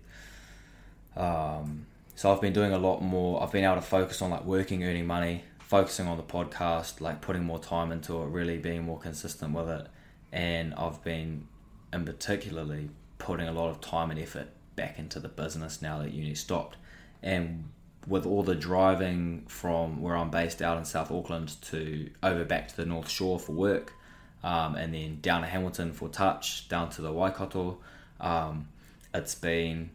Um, 1.16 1.86
so 2.14 2.32
I've 2.32 2.40
been 2.40 2.52
doing 2.52 2.72
a 2.72 2.78
lot 2.78 3.00
more. 3.00 3.42
I've 3.42 3.52
been 3.52 3.64
able 3.64 3.76
to 3.76 3.80
focus 3.82 4.20
on 4.20 4.30
like 4.30 4.44
working, 4.44 4.84
earning 4.84 5.06
money, 5.06 5.44
focusing 5.58 6.06
on 6.06 6.16
the 6.16 6.22
podcast, 6.22 7.00
like 7.00 7.20
putting 7.20 7.44
more 7.44 7.58
time 7.58 7.92
into 7.92 8.20
it, 8.22 8.26
really 8.26 8.58
being 8.58 8.84
more 8.84 8.98
consistent 8.98 9.54
with 9.54 9.68
it. 9.68 9.86
And 10.32 10.74
I've 10.74 11.02
been, 11.02 11.46
in 11.92 12.04
particularly, 12.04 12.90
putting 13.18 13.48
a 13.48 13.52
lot 13.52 13.70
of 13.70 13.80
time 13.80 14.10
and 14.10 14.20
effort 14.20 14.48
back 14.76 14.98
into 14.98 15.18
the 15.18 15.28
business 15.28 15.80
now 15.80 15.98
that 16.00 16.12
uni 16.12 16.34
stopped. 16.34 16.76
And 17.22 17.70
with 18.06 18.26
all 18.26 18.42
the 18.42 18.54
driving 18.54 19.44
from 19.46 20.00
where 20.02 20.16
I'm 20.16 20.30
based 20.30 20.62
out 20.62 20.78
in 20.78 20.84
South 20.84 21.10
Auckland 21.10 21.60
to 21.62 22.10
over 22.22 22.44
back 22.44 22.68
to 22.68 22.76
the 22.76 22.86
North 22.86 23.08
Shore 23.08 23.38
for 23.38 23.52
work, 23.52 23.94
um, 24.42 24.76
and 24.76 24.94
then 24.94 25.18
down 25.20 25.42
to 25.42 25.46
Hamilton 25.46 25.92
for 25.92 26.08
touch, 26.08 26.68
down 26.68 26.90
to 26.90 27.02
the 27.02 27.12
Waikato, 27.12 27.78
um, 28.20 28.68
it's 29.12 29.34
been 29.34 29.90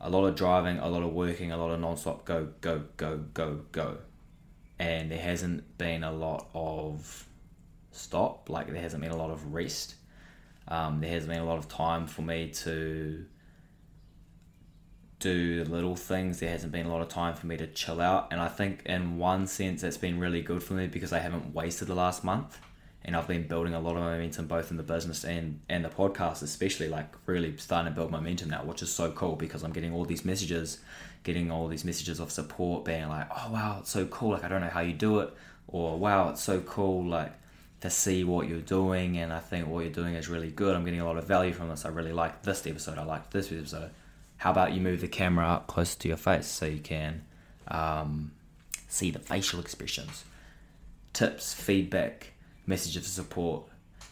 a 0.00 0.10
lot 0.10 0.26
of 0.26 0.34
driving, 0.34 0.78
a 0.78 0.88
lot 0.88 1.02
of 1.02 1.12
working, 1.12 1.52
a 1.52 1.56
lot 1.56 1.70
of 1.70 1.80
non-stop 1.80 2.24
go, 2.24 2.48
go, 2.60 2.84
go, 2.96 3.18
go, 3.32 3.60
go 3.72 3.98
and 4.78 5.10
there 5.10 5.18
hasn't 5.18 5.78
been 5.78 6.04
a 6.04 6.12
lot 6.12 6.48
of 6.54 7.26
stop. 7.92 8.50
Like 8.50 8.70
there 8.70 8.80
hasn't 8.80 9.02
been 9.02 9.12
a 9.12 9.16
lot 9.16 9.30
of 9.30 9.54
rest. 9.54 9.94
Um, 10.68 11.00
there 11.00 11.10
hasn't 11.10 11.32
been 11.32 11.40
a 11.40 11.46
lot 11.46 11.58
of 11.58 11.68
time 11.68 12.06
for 12.06 12.22
me 12.22 12.50
to 12.50 13.24
do 15.18 15.64
little 15.68 15.96
things. 15.96 16.40
There 16.40 16.50
hasn't 16.50 16.72
been 16.72 16.86
a 16.86 16.90
lot 16.90 17.00
of 17.00 17.08
time 17.08 17.34
for 17.34 17.46
me 17.46 17.56
to 17.56 17.66
chill 17.66 18.00
out. 18.00 18.28
And 18.32 18.40
I 18.40 18.48
think 18.48 18.82
in 18.84 19.16
one 19.16 19.46
sense 19.46 19.82
that's 19.82 19.96
been 19.96 20.18
really 20.18 20.42
good 20.42 20.62
for 20.62 20.74
me 20.74 20.88
because 20.88 21.12
I 21.12 21.20
haven't 21.20 21.54
wasted 21.54 21.88
the 21.88 21.94
last 21.94 22.22
month. 22.22 22.58
And 23.06 23.16
I've 23.16 23.28
been 23.28 23.46
building 23.46 23.72
a 23.72 23.80
lot 23.80 23.96
of 23.96 24.02
momentum 24.02 24.46
both 24.46 24.70
in 24.70 24.76
the 24.76 24.82
business 24.82 25.24
and, 25.24 25.60
and 25.68 25.84
the 25.84 25.88
podcast, 25.88 26.42
especially 26.42 26.88
like 26.88 27.06
really 27.24 27.56
starting 27.56 27.90
to 27.90 27.96
build 27.96 28.10
momentum 28.10 28.50
now, 28.50 28.64
which 28.64 28.82
is 28.82 28.92
so 28.92 29.10
cool 29.12 29.36
because 29.36 29.62
I'm 29.62 29.72
getting 29.72 29.94
all 29.94 30.04
these 30.04 30.24
messages 30.24 30.80
getting 31.22 31.50
all 31.50 31.66
these 31.66 31.84
messages 31.84 32.20
of 32.20 32.30
support 32.30 32.84
being 32.84 33.08
like 33.08 33.26
oh 33.36 33.50
wow 33.50 33.78
it's 33.80 33.90
so 33.90 34.06
cool 34.06 34.30
like 34.30 34.44
i 34.44 34.48
don't 34.48 34.60
know 34.60 34.68
how 34.68 34.78
you 34.78 34.92
do 34.92 35.18
it 35.18 35.34
or 35.66 35.98
wow 35.98 36.28
it's 36.28 36.40
so 36.40 36.60
cool 36.60 37.04
like 37.04 37.32
to 37.80 37.90
see 37.90 38.22
what 38.22 38.46
you're 38.46 38.60
doing 38.60 39.18
and 39.18 39.32
i 39.32 39.40
think 39.40 39.66
what 39.66 39.80
you're 39.80 39.92
doing 39.92 40.14
is 40.14 40.28
really 40.28 40.52
good 40.52 40.76
i'm 40.76 40.84
getting 40.84 41.00
a 41.00 41.04
lot 41.04 41.16
of 41.16 41.24
value 41.24 41.52
from 41.52 41.68
this 41.68 41.84
i 41.84 41.88
really 41.88 42.12
like 42.12 42.42
this 42.42 42.64
episode 42.64 42.96
i 42.96 43.02
like 43.02 43.28
this 43.30 43.50
episode. 43.50 43.90
How 44.38 44.50
about 44.50 44.72
you 44.72 44.80
move 44.80 45.00
the 45.00 45.08
camera 45.08 45.46
up 45.46 45.66
close 45.66 45.94
to 45.96 46.08
your 46.08 46.16
face 46.16 46.46
so 46.46 46.66
you 46.66 46.80
can 46.80 47.22
um, 47.68 48.32
see 48.88 49.10
the 49.10 49.18
facial 49.18 49.60
expressions? 49.60 50.24
Tips 51.12 51.54
feedback 51.54 52.32
messages 52.66 52.96
of 52.96 53.06
support 53.06 53.64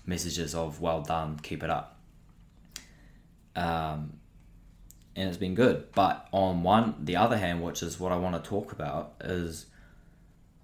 messages 0.07 0.55
of 0.55 0.81
well 0.81 1.03
done 1.03 1.39
keep 1.43 1.63
it 1.63 1.71
up 1.71 1.95
um, 3.57 4.19
and 5.17 5.29
it's 5.29 5.39
been 5.39 5.55
good. 5.55 5.93
But 5.95 6.27
on 6.33 6.63
one, 6.63 6.97
the 7.01 7.17
other 7.17 7.39
hand, 7.39 7.63
which 7.63 7.83
is 7.83 8.01
what 8.01 8.13
I 8.13 8.17
want 8.17 8.43
to 8.43 8.49
talk 8.49 8.73
about, 8.73 9.15
is 9.23 9.67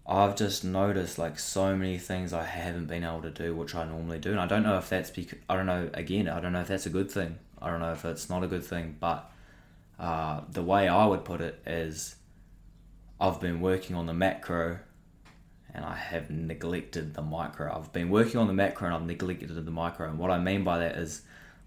I've 0.06 0.36
just 0.36 0.64
noticed 0.64 1.18
like 1.18 1.38
so 1.38 1.76
many 1.76 1.98
things 1.98 2.32
I 2.32 2.44
haven't 2.44 2.86
been 2.86 3.04
able 3.04 3.22
to 3.22 3.30
do, 3.30 3.54
which 3.54 3.74
I 3.74 3.84
normally 3.84 4.18
do, 4.18 4.30
and 4.30 4.40
I 4.40 4.46
don't 4.46 4.62
know 4.62 4.78
if 4.78 4.88
that's 4.88 5.10
because 5.10 5.38
I 5.48 5.56
don't 5.56 5.66
know. 5.66 5.88
Again, 5.94 6.28
I 6.28 6.40
don't 6.40 6.52
know 6.52 6.60
if 6.60 6.68
that's 6.68 6.86
a 6.86 6.90
good 6.90 7.10
thing. 7.10 7.38
I 7.62 7.70
don't 7.70 7.80
know 7.80 7.92
if 7.92 8.04
it's 8.04 8.28
not 8.28 8.42
a 8.42 8.46
good 8.46 8.64
thing, 8.64 8.96
but 8.98 9.30
uh, 9.98 10.40
the 10.50 10.62
way 10.62 10.88
I 10.88 11.06
would 11.06 11.24
put 11.24 11.40
it 11.40 11.60
is, 11.66 12.16
I've 13.20 13.40
been 13.40 13.60
working 13.60 13.94
on 13.94 14.06
the 14.06 14.14
macro, 14.14 14.80
and 15.74 15.84
I 15.84 15.94
have 15.94 16.30
neglected 16.30 17.14
the 17.14 17.22
micro. 17.22 17.74
I've 17.74 17.92
been 17.92 18.10
working 18.10 18.40
on 18.40 18.46
the 18.46 18.52
macro, 18.52 18.86
and 18.86 18.94
I've 18.94 19.06
neglected 19.06 19.48
the 19.54 19.70
micro. 19.70 20.08
And 20.08 20.18
what 20.18 20.30
I 20.30 20.38
mean 20.38 20.64
by 20.64 20.78
that 20.78 20.96
is 20.96 21.22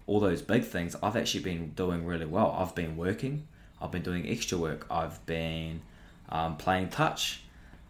all 0.06 0.20
those 0.20 0.42
big 0.42 0.64
things, 0.64 0.96
I've 1.02 1.16
actually 1.16 1.44
been 1.44 1.70
doing 1.70 2.04
really 2.04 2.26
well. 2.26 2.54
I've 2.58 2.74
been 2.74 2.96
working, 2.96 3.46
I've 3.80 3.90
been 3.90 4.02
doing 4.02 4.28
extra 4.28 4.58
work, 4.58 4.86
I've 4.90 5.24
been 5.26 5.82
um, 6.28 6.56
playing 6.56 6.90
touch, 6.90 7.42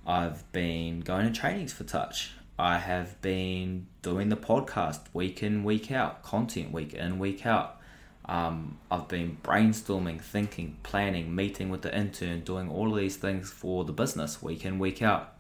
I've 0.07 0.51
been 0.53 1.01
going 1.01 1.27
to 1.27 1.33
trainings 1.33 1.73
for 1.73 1.85
touch, 1.85 2.33
I 2.59 2.79
have 2.79 3.21
been 3.21 3.87
doing 4.03 4.29
the 4.29 4.37
podcast 4.37 5.01
week 5.13 5.43
in, 5.43 5.65
week 5.65 5.91
out, 5.91 6.23
content 6.23 6.73
week 6.73 6.95
in, 6.95 7.19
week 7.19 7.45
out. 7.45 7.81
Um, 8.27 8.79
I've 8.91 9.09
been 9.09 9.39
brainstorming, 9.43 10.21
thinking, 10.21 10.77
planning, 10.83 11.35
meeting 11.35 11.69
with 11.69 11.83
the 11.83 11.95
intern, 11.95 12.41
doing 12.41 12.71
all 12.71 12.91
of 12.91 12.97
these 12.97 13.17
things 13.17 13.51
for 13.51 13.85
the 13.85 13.93
business 13.93 14.41
week 14.41 14.65
in, 14.65 14.79
week 14.79 15.03
out. 15.03 15.34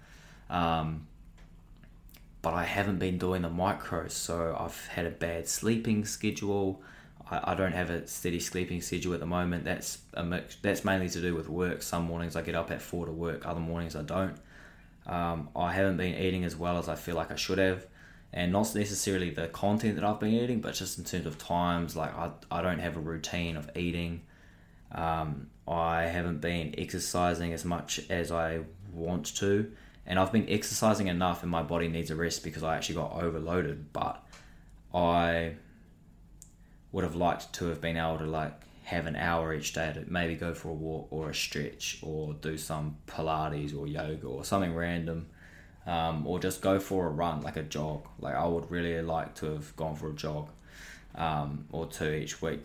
Um, 0.50 1.06
but 2.44 2.52
I 2.52 2.64
haven't 2.64 2.98
been 2.98 3.16
doing 3.16 3.42
the 3.42 3.48
micros, 3.48 4.10
so 4.10 4.54
I've 4.58 4.86
had 4.88 5.06
a 5.06 5.10
bad 5.10 5.48
sleeping 5.48 6.04
schedule. 6.04 6.82
I, 7.30 7.52
I 7.52 7.54
don't 7.54 7.72
have 7.72 7.88
a 7.88 8.06
steady 8.06 8.38
sleeping 8.38 8.82
schedule 8.82 9.14
at 9.14 9.20
the 9.20 9.26
moment. 9.26 9.64
That's 9.64 9.98
a 10.12 10.22
mix. 10.22 10.56
That's 10.60 10.84
mainly 10.84 11.08
to 11.08 11.20
do 11.22 11.34
with 11.34 11.48
work. 11.48 11.82
Some 11.82 12.04
mornings 12.04 12.36
I 12.36 12.42
get 12.42 12.54
up 12.54 12.70
at 12.70 12.82
four 12.82 13.06
to 13.06 13.12
work. 13.12 13.46
Other 13.46 13.60
mornings 13.60 13.96
I 13.96 14.02
don't. 14.02 14.36
Um, 15.06 15.48
I 15.56 15.72
haven't 15.72 15.96
been 15.96 16.14
eating 16.14 16.44
as 16.44 16.54
well 16.54 16.78
as 16.78 16.88
I 16.88 16.96
feel 16.96 17.16
like 17.16 17.30
I 17.30 17.36
should 17.36 17.58
have, 17.58 17.86
and 18.32 18.52
not 18.52 18.74
necessarily 18.74 19.30
the 19.30 19.48
content 19.48 19.96
that 19.96 20.04
I've 20.04 20.20
been 20.20 20.34
eating, 20.34 20.60
but 20.60 20.74
just 20.74 20.98
in 20.98 21.04
terms 21.04 21.24
of 21.24 21.38
times. 21.38 21.96
Like 21.96 22.14
I, 22.14 22.30
I 22.50 22.60
don't 22.60 22.78
have 22.78 22.98
a 22.98 23.00
routine 23.00 23.56
of 23.56 23.70
eating. 23.74 24.20
Um, 24.92 25.48
I 25.66 26.02
haven't 26.02 26.42
been 26.42 26.74
exercising 26.76 27.54
as 27.54 27.64
much 27.64 28.00
as 28.10 28.30
I 28.30 28.60
want 28.92 29.34
to 29.36 29.72
and 30.06 30.18
I've 30.18 30.32
been 30.32 30.48
exercising 30.48 31.06
enough 31.08 31.42
and 31.42 31.50
my 31.50 31.62
body 31.62 31.88
needs 31.88 32.10
a 32.10 32.16
rest 32.16 32.44
because 32.44 32.62
I 32.62 32.76
actually 32.76 32.96
got 32.96 33.12
overloaded 33.12 33.92
but 33.92 34.24
I 34.92 35.54
would 36.92 37.04
have 37.04 37.16
liked 37.16 37.52
to 37.54 37.66
have 37.66 37.80
been 37.80 37.96
able 37.96 38.18
to 38.18 38.24
like 38.24 38.52
have 38.84 39.06
an 39.06 39.16
hour 39.16 39.54
each 39.54 39.72
day 39.72 39.92
to 39.94 40.04
maybe 40.08 40.34
go 40.34 40.54
for 40.54 40.68
a 40.68 40.72
walk 40.72 41.08
or 41.10 41.30
a 41.30 41.34
stretch 41.34 41.98
or 42.02 42.34
do 42.34 42.56
some 42.58 42.96
Pilates 43.06 43.76
or 43.76 43.86
yoga 43.86 44.26
or 44.26 44.44
something 44.44 44.74
random 44.74 45.26
um, 45.86 46.26
or 46.26 46.38
just 46.38 46.60
go 46.60 46.78
for 46.78 47.06
a 47.06 47.10
run 47.10 47.42
like 47.42 47.56
a 47.56 47.62
jog. 47.62 48.06
Like 48.18 48.34
I 48.34 48.46
would 48.46 48.70
really 48.70 49.00
like 49.02 49.34
to 49.36 49.46
have 49.46 49.74
gone 49.76 49.96
for 49.96 50.10
a 50.10 50.12
jog 50.12 50.50
um, 51.14 51.66
or 51.72 51.86
two 51.86 52.12
each 52.12 52.40
week. 52.42 52.60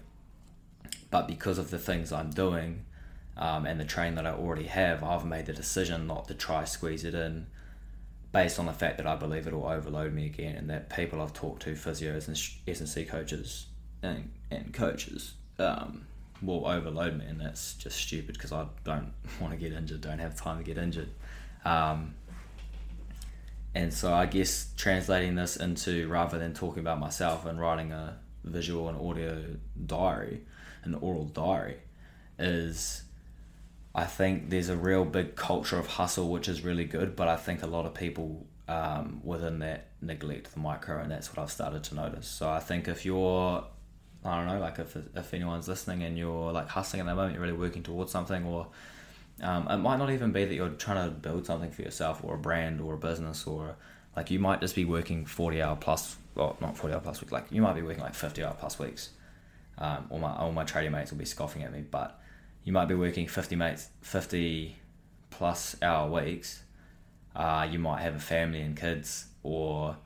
But 1.09 1.27
because 1.27 1.57
of 1.57 1.71
the 1.71 1.79
things 1.79 2.11
I'm 2.11 2.29
doing 2.29 2.85
um, 3.39 3.65
and 3.65 3.79
the 3.79 3.85
train 3.85 4.15
that 4.15 4.27
I 4.27 4.31
already 4.31 4.65
have, 4.65 5.01
I've 5.01 5.25
made 5.25 5.45
the 5.45 5.53
decision 5.53 6.05
not 6.05 6.27
to 6.27 6.33
try 6.33 6.65
squeeze 6.65 7.05
it 7.05 7.15
in 7.15 7.47
based 8.33 8.59
on 8.59 8.65
the 8.65 8.73
fact 8.73 8.97
that 8.97 9.07
I 9.07 9.15
believe 9.15 9.47
it 9.47 9.53
will 9.53 9.65
overload 9.65 10.13
me 10.13 10.25
again 10.25 10.55
and 10.55 10.69
that 10.69 10.89
people 10.89 11.21
I've 11.21 11.33
talked 11.33 11.63
to, 11.63 11.71
physios 11.71 12.27
and 12.27 12.37
S&C 12.67 13.05
coaches 13.05 13.67
and, 14.03 14.29
and 14.51 14.73
coaches, 14.73 15.33
um, 15.57 16.05
will 16.41 16.67
overload 16.67 17.17
me 17.17 17.25
and 17.25 17.39
that's 17.39 17.73
just 17.75 17.97
stupid 17.97 18.33
because 18.33 18.51
I 18.51 18.65
don't 18.83 19.13
want 19.39 19.53
to 19.53 19.57
get 19.57 19.71
injured, 19.71 20.01
don't 20.01 20.19
have 20.19 20.35
time 20.35 20.57
to 20.57 20.63
get 20.63 20.77
injured. 20.77 21.09
Um, 21.63 22.15
and 23.73 23.93
so 23.93 24.13
I 24.13 24.25
guess 24.25 24.67
translating 24.75 25.35
this 25.35 25.55
into 25.55 26.09
rather 26.09 26.37
than 26.37 26.53
talking 26.53 26.81
about 26.81 26.99
myself 26.99 27.45
and 27.45 27.57
writing 27.57 27.93
a 27.93 28.17
visual 28.43 28.89
and 28.89 28.99
audio 28.99 29.45
diary, 29.85 30.41
an 30.83 30.95
oral 30.95 31.25
diary, 31.25 31.77
is 32.37 33.03
I 33.93 34.05
think 34.05 34.49
there's 34.49 34.69
a 34.69 34.77
real 34.77 35.03
big 35.03 35.35
culture 35.35 35.77
of 35.79 35.87
hustle, 35.87 36.29
which 36.29 36.47
is 36.47 36.63
really 36.63 36.85
good, 36.85 37.15
but 37.15 37.27
I 37.27 37.35
think 37.35 37.63
a 37.63 37.67
lot 37.67 37.85
of 37.85 37.93
people 37.93 38.45
um, 38.67 39.21
within 39.23 39.59
that 39.59 39.87
neglect 40.01 40.53
the 40.53 40.59
micro, 40.59 41.01
and 41.01 41.11
that's 41.11 41.35
what 41.35 41.41
I've 41.41 41.51
started 41.51 41.83
to 41.85 41.95
notice. 41.95 42.27
So 42.27 42.47
I 42.47 42.59
think 42.59 42.87
if 42.87 43.03
you're, 43.03 43.63
I 44.23 44.37
don't 44.37 44.47
know, 44.47 44.59
like 44.59 44.77
if, 44.77 44.95
if 44.95 45.33
anyone's 45.33 45.67
listening 45.67 46.03
and 46.03 46.17
you're 46.17 46.51
like 46.51 46.69
hustling 46.69 46.99
at 46.99 47.07
the 47.07 47.15
moment, 47.15 47.33
you're 47.33 47.41
really 47.41 47.57
working 47.57 47.81
towards 47.81 48.11
something, 48.11 48.45
or 48.45 48.67
um, 49.41 49.67
it 49.67 49.77
might 49.77 49.97
not 49.97 50.11
even 50.11 50.31
be 50.31 50.45
that 50.45 50.53
you're 50.53 50.69
trying 50.69 51.09
to 51.09 51.15
build 51.15 51.47
something 51.47 51.71
for 51.71 51.81
yourself 51.81 52.23
or 52.23 52.35
a 52.35 52.37
brand 52.37 52.79
or 52.79 52.93
a 52.93 52.97
business, 52.97 53.47
or 53.47 53.75
like 54.15 54.29
you 54.29 54.37
might 54.37 54.61
just 54.61 54.75
be 54.75 54.85
working 54.85 55.25
40 55.25 55.63
hour 55.63 55.75
plus, 55.75 56.15
well, 56.35 56.57
not 56.61 56.77
40 56.77 56.93
hour 56.93 56.99
plus 57.01 57.21
week, 57.21 57.31
like 57.31 57.47
you 57.49 57.63
might 57.63 57.73
be 57.73 57.81
working 57.81 58.03
like 58.03 58.13
50 58.13 58.43
hour 58.43 58.55
plus 58.59 58.77
weeks. 58.77 59.09
Um, 59.79 60.05
all 60.09 60.19
my 60.19 60.35
all 60.35 60.51
my 60.51 60.65
trading 60.65 60.91
mates 60.91 61.09
will 61.09 61.17
be 61.17 61.25
scoffing 61.25 61.63
at 61.63 61.71
me, 61.71 61.83
but 61.89 62.18
you 62.69 62.73
might 62.73 62.85
be 62.85 62.93
working 62.93 63.27
50 63.27 63.55
mates 63.55 63.89
50 64.01 64.75
plus 65.31 65.75
hour 65.81 66.07
weeks. 66.07 66.61
Uh, 67.35 67.67
you 67.67 67.79
might 67.79 68.01
have 68.01 68.15
a 68.15 68.19
family 68.19 68.61
and 68.61 68.77
kids 68.77 69.25
or 69.41 69.97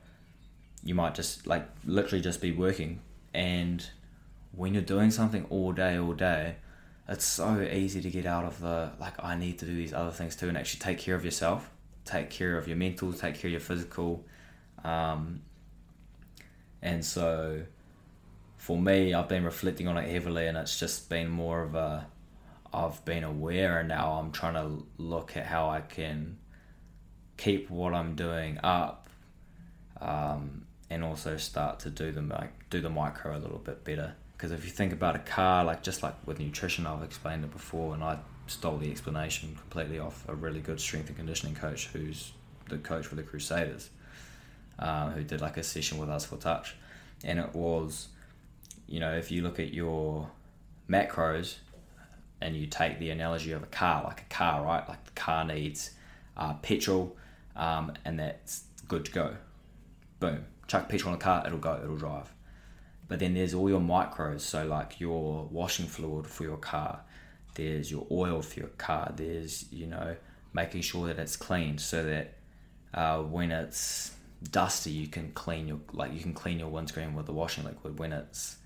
you 0.82 0.94
might 0.94 1.14
just 1.14 1.46
like 1.46 1.68
literally 1.84 2.22
just 2.22 2.40
be 2.40 2.52
working. 2.52 3.02
And 3.34 3.86
when 4.52 4.72
you're 4.72 4.82
doing 4.82 5.10
something 5.10 5.44
all 5.50 5.72
day 5.72 5.98
all 5.98 6.14
day 6.14 6.56
it's 7.06 7.26
so 7.26 7.60
easy 7.60 8.00
to 8.00 8.08
get 8.08 8.24
out 8.24 8.46
of 8.46 8.58
the 8.60 8.90
like 8.98 9.12
i 9.22 9.36
need 9.36 9.58
to 9.58 9.66
do 9.66 9.74
these 9.74 9.92
other 9.92 10.12
things 10.12 10.34
too 10.34 10.48
and 10.48 10.56
actually 10.56 10.80
take 10.80 10.96
care 10.96 11.14
of 11.16 11.22
yourself 11.22 11.68
take 12.06 12.30
care 12.30 12.56
of 12.56 12.66
your 12.66 12.78
mental 12.78 13.12
take 13.12 13.34
care 13.34 13.48
of 13.48 13.52
your 13.52 13.60
physical. 13.60 14.24
Um, 14.82 15.42
And 16.80 17.04
so 17.04 17.64
for 18.56 18.78
me, 18.78 19.12
I've 19.12 19.28
been 19.28 19.44
reflecting 19.44 19.86
on 19.86 19.98
it 19.98 20.08
heavily, 20.10 20.46
and 20.46 20.56
it's 20.56 20.80
just 20.80 21.10
been 21.10 21.28
more 21.28 21.62
of 21.62 21.74
a 21.74 22.06
I've 22.74 23.04
been 23.04 23.24
aware, 23.24 23.78
and 23.78 23.88
now 23.88 24.12
I'm 24.12 24.32
trying 24.32 24.54
to 24.54 24.84
look 24.98 25.36
at 25.36 25.46
how 25.46 25.70
I 25.70 25.80
can 25.80 26.38
keep 27.36 27.70
what 27.70 27.94
I'm 27.94 28.14
doing 28.14 28.58
up, 28.62 29.08
um, 30.00 30.66
and 30.90 31.04
also 31.04 31.36
start 31.36 31.80
to 31.80 31.90
do 31.90 32.12
the 32.12 32.22
like 32.22 32.68
do 32.70 32.80
the 32.80 32.90
micro 32.90 33.36
a 33.36 33.38
little 33.38 33.58
bit 33.58 33.84
better. 33.84 34.14
Because 34.32 34.50
if 34.50 34.64
you 34.64 34.70
think 34.70 34.92
about 34.92 35.14
a 35.14 35.20
car, 35.20 35.64
like 35.64 35.82
just 35.82 36.02
like 36.02 36.14
with 36.26 36.40
nutrition, 36.40 36.86
I've 36.86 37.02
explained 37.02 37.44
it 37.44 37.52
before, 37.52 37.94
and 37.94 38.02
I 38.02 38.18
stole 38.46 38.76
the 38.76 38.90
explanation 38.90 39.54
completely 39.54 39.98
off 39.98 40.28
a 40.28 40.34
really 40.34 40.60
good 40.60 40.80
strength 40.80 41.08
and 41.08 41.16
conditioning 41.16 41.54
coach 41.54 41.86
who's 41.88 42.32
the 42.68 42.78
coach 42.78 43.06
for 43.06 43.14
the 43.14 43.22
Crusaders, 43.22 43.90
uh, 44.78 45.10
who 45.10 45.22
did 45.22 45.40
like 45.40 45.56
a 45.56 45.62
session 45.62 45.98
with 45.98 46.10
us 46.10 46.24
for 46.24 46.36
touch, 46.36 46.74
and 47.22 47.38
it 47.38 47.54
was, 47.54 48.08
you 48.86 49.00
know, 49.00 49.14
if 49.14 49.30
you 49.30 49.42
look 49.42 49.60
at 49.60 49.72
your 49.72 50.30
macros, 50.90 51.56
and 52.44 52.54
you 52.54 52.66
take 52.66 52.98
the 52.98 53.08
analogy 53.08 53.52
of 53.52 53.62
a 53.62 53.66
car, 53.66 54.04
like 54.04 54.20
a 54.20 54.34
car, 54.34 54.62
right? 54.64 54.86
Like 54.86 55.02
the 55.06 55.12
car 55.12 55.44
needs 55.44 55.92
uh, 56.36 56.52
petrol, 56.54 57.16
um, 57.56 57.92
and 58.04 58.20
that's 58.20 58.64
good 58.86 59.06
to 59.06 59.10
go. 59.10 59.36
Boom, 60.20 60.44
chuck 60.66 60.88
petrol 60.90 61.14
in 61.14 61.18
the 61.18 61.24
car, 61.24 61.42
it'll 61.46 61.58
go, 61.58 61.80
it'll 61.82 61.96
drive. 61.96 62.30
But 63.08 63.18
then 63.18 63.32
there's 63.32 63.54
all 63.54 63.68
your 63.70 63.80
micros, 63.80 64.40
so 64.40 64.66
like 64.66 65.00
your 65.00 65.48
washing 65.50 65.86
fluid 65.86 66.26
for 66.26 66.42
your 66.44 66.58
car, 66.58 67.00
there's 67.54 67.90
your 67.90 68.06
oil 68.10 68.42
for 68.42 68.60
your 68.60 68.68
car, 68.70 69.10
there's 69.16 69.64
you 69.72 69.86
know 69.86 70.14
making 70.52 70.82
sure 70.82 71.06
that 71.06 71.18
it's 71.18 71.36
clean 71.36 71.78
so 71.78 72.04
that 72.04 72.34
uh, 72.92 73.20
when 73.20 73.50
it's 73.50 74.12
dusty 74.50 74.90
you 74.90 75.06
can 75.06 75.32
clean 75.32 75.66
your 75.66 75.78
like 75.94 76.12
you 76.12 76.20
can 76.20 76.34
clean 76.34 76.58
your 76.58 76.68
windscreen 76.68 77.14
with 77.14 77.24
the 77.24 77.32
washing 77.32 77.64
liquid 77.64 77.98
when 77.98 78.12
it's 78.12 78.58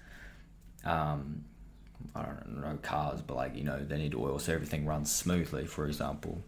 um, 0.85 1.45
I 2.15 2.23
don't 2.23 2.61
know 2.61 2.79
cars 2.83 3.21
but 3.21 3.37
like 3.37 3.57
you 3.57 3.65
know 3.65 3.85
they 3.85 3.99
need 3.99 4.15
oil 4.15 4.39
so 4.39 4.53
everything 4.53 4.87
runs 4.87 5.15
smoothly 5.15 5.67
for 5.67 5.87
example. 5.87 6.43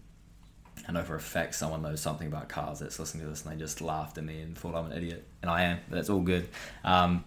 I 0.89 0.93
know 0.93 1.03
for 1.03 1.15
a 1.15 1.21
fact 1.21 1.55
someone 1.55 1.83
knows 1.83 2.01
something 2.01 2.27
about 2.27 2.49
cars 2.49 2.81
that's 2.81 2.99
listening 2.99 3.25
to 3.25 3.31
this 3.31 3.45
and 3.45 3.53
they 3.53 3.59
just 3.59 3.81
laughed 3.81 4.19
at 4.19 4.25
me 4.25 4.41
and 4.41 4.57
thought 4.57 4.75
I'm 4.75 4.91
an 4.91 4.97
idiot. 4.97 5.27
And 5.43 5.51
I 5.51 5.63
am 5.63 5.79
but 5.89 5.97
that's 5.97 6.11
all 6.11 6.21
good. 6.21 6.49
Um, 6.85 7.25